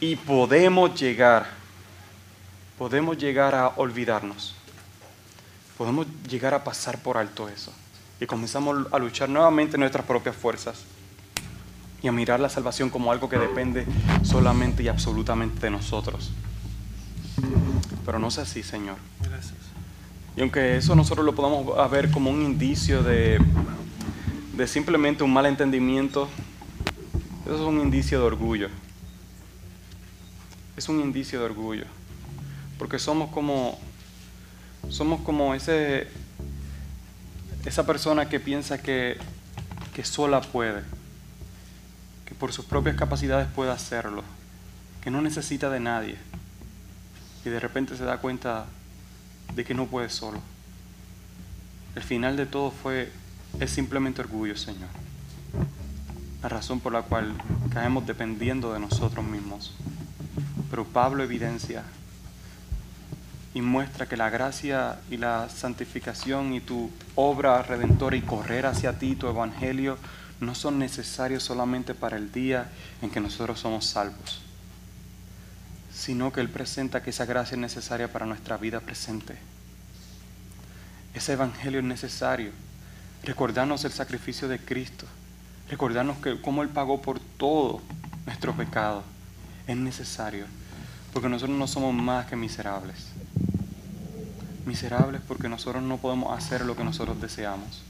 [0.00, 1.46] y podemos llegar,
[2.78, 4.54] podemos llegar a olvidarnos,
[5.76, 7.70] podemos llegar a pasar por alto eso
[8.18, 10.84] y comenzamos a luchar nuevamente en nuestras propias fuerzas
[12.02, 13.84] y a mirar la salvación como algo que depende
[14.22, 16.32] solamente y absolutamente de nosotros.
[18.06, 18.96] Pero no es así, Señor.
[20.36, 23.38] Y aunque eso nosotros lo podamos ver como un indicio de,
[24.56, 26.28] de simplemente un mal entendimiento,
[27.44, 28.68] eso es un indicio de orgullo.
[30.76, 31.84] Es un indicio de orgullo.
[32.78, 33.78] Porque somos como,
[34.88, 36.08] somos como ese,
[37.64, 39.18] esa persona que piensa que,
[39.94, 40.82] que sola puede,
[42.24, 44.22] que por sus propias capacidades puede hacerlo,
[45.02, 46.16] que no necesita de nadie.
[47.44, 48.66] Y de repente se da cuenta
[49.54, 50.40] de que no puede solo.
[51.94, 53.10] El final de todo fue,
[53.58, 54.88] es simplemente orgullo, Señor.
[56.42, 57.34] La razón por la cual
[57.72, 59.74] caemos dependiendo de nosotros mismos.
[60.70, 61.84] Pero Pablo evidencia
[63.52, 68.98] y muestra que la gracia y la santificación y tu obra redentora y correr hacia
[68.98, 69.98] ti, tu evangelio,
[70.40, 72.70] no son necesarios solamente para el día
[73.02, 74.39] en que nosotros somos salvos,
[76.00, 79.36] sino que Él presenta que esa gracia es necesaria para nuestra vida presente.
[81.12, 82.52] Ese evangelio es necesario.
[83.22, 85.04] Recordarnos el sacrificio de Cristo.
[85.68, 87.82] Recordarnos que cómo Él pagó por todo
[88.24, 89.02] nuestro pecado.
[89.66, 90.46] Es necesario.
[91.12, 93.08] Porque nosotros no somos más que miserables.
[94.64, 97.82] Miserables porque nosotros no podemos hacer lo que nosotros deseamos.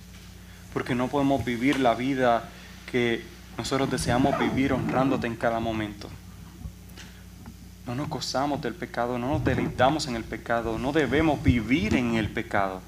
[0.73, 2.49] Porque no podemos vivir la vida
[2.91, 3.25] que
[3.57, 6.11] nosotros deseamos vivir honrándote en cada momento.
[7.87, 12.14] No nos gozamos del pecado, no nos deleitamos en el pecado, no debemos vivir en
[12.14, 12.81] el pecado.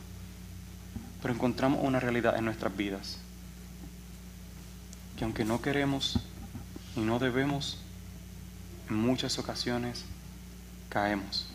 [1.21, 3.19] Pero encontramos una realidad en nuestras vidas.
[5.17, 6.19] Que aunque no queremos
[6.97, 7.79] y no debemos,
[8.89, 10.05] en muchas ocasiones
[10.89, 11.47] caemos.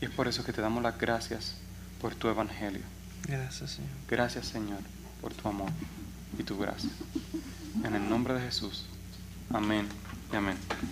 [0.00, 1.56] Y es por eso que te damos las gracias
[2.00, 2.82] por tu evangelio.
[3.26, 3.90] Gracias, Señor.
[4.08, 4.80] Gracias, Señor,
[5.20, 5.70] por tu amor
[6.38, 6.90] y tu gracia.
[7.84, 8.84] En el nombre de Jesús.
[9.50, 9.86] Amén
[10.32, 10.56] y amén.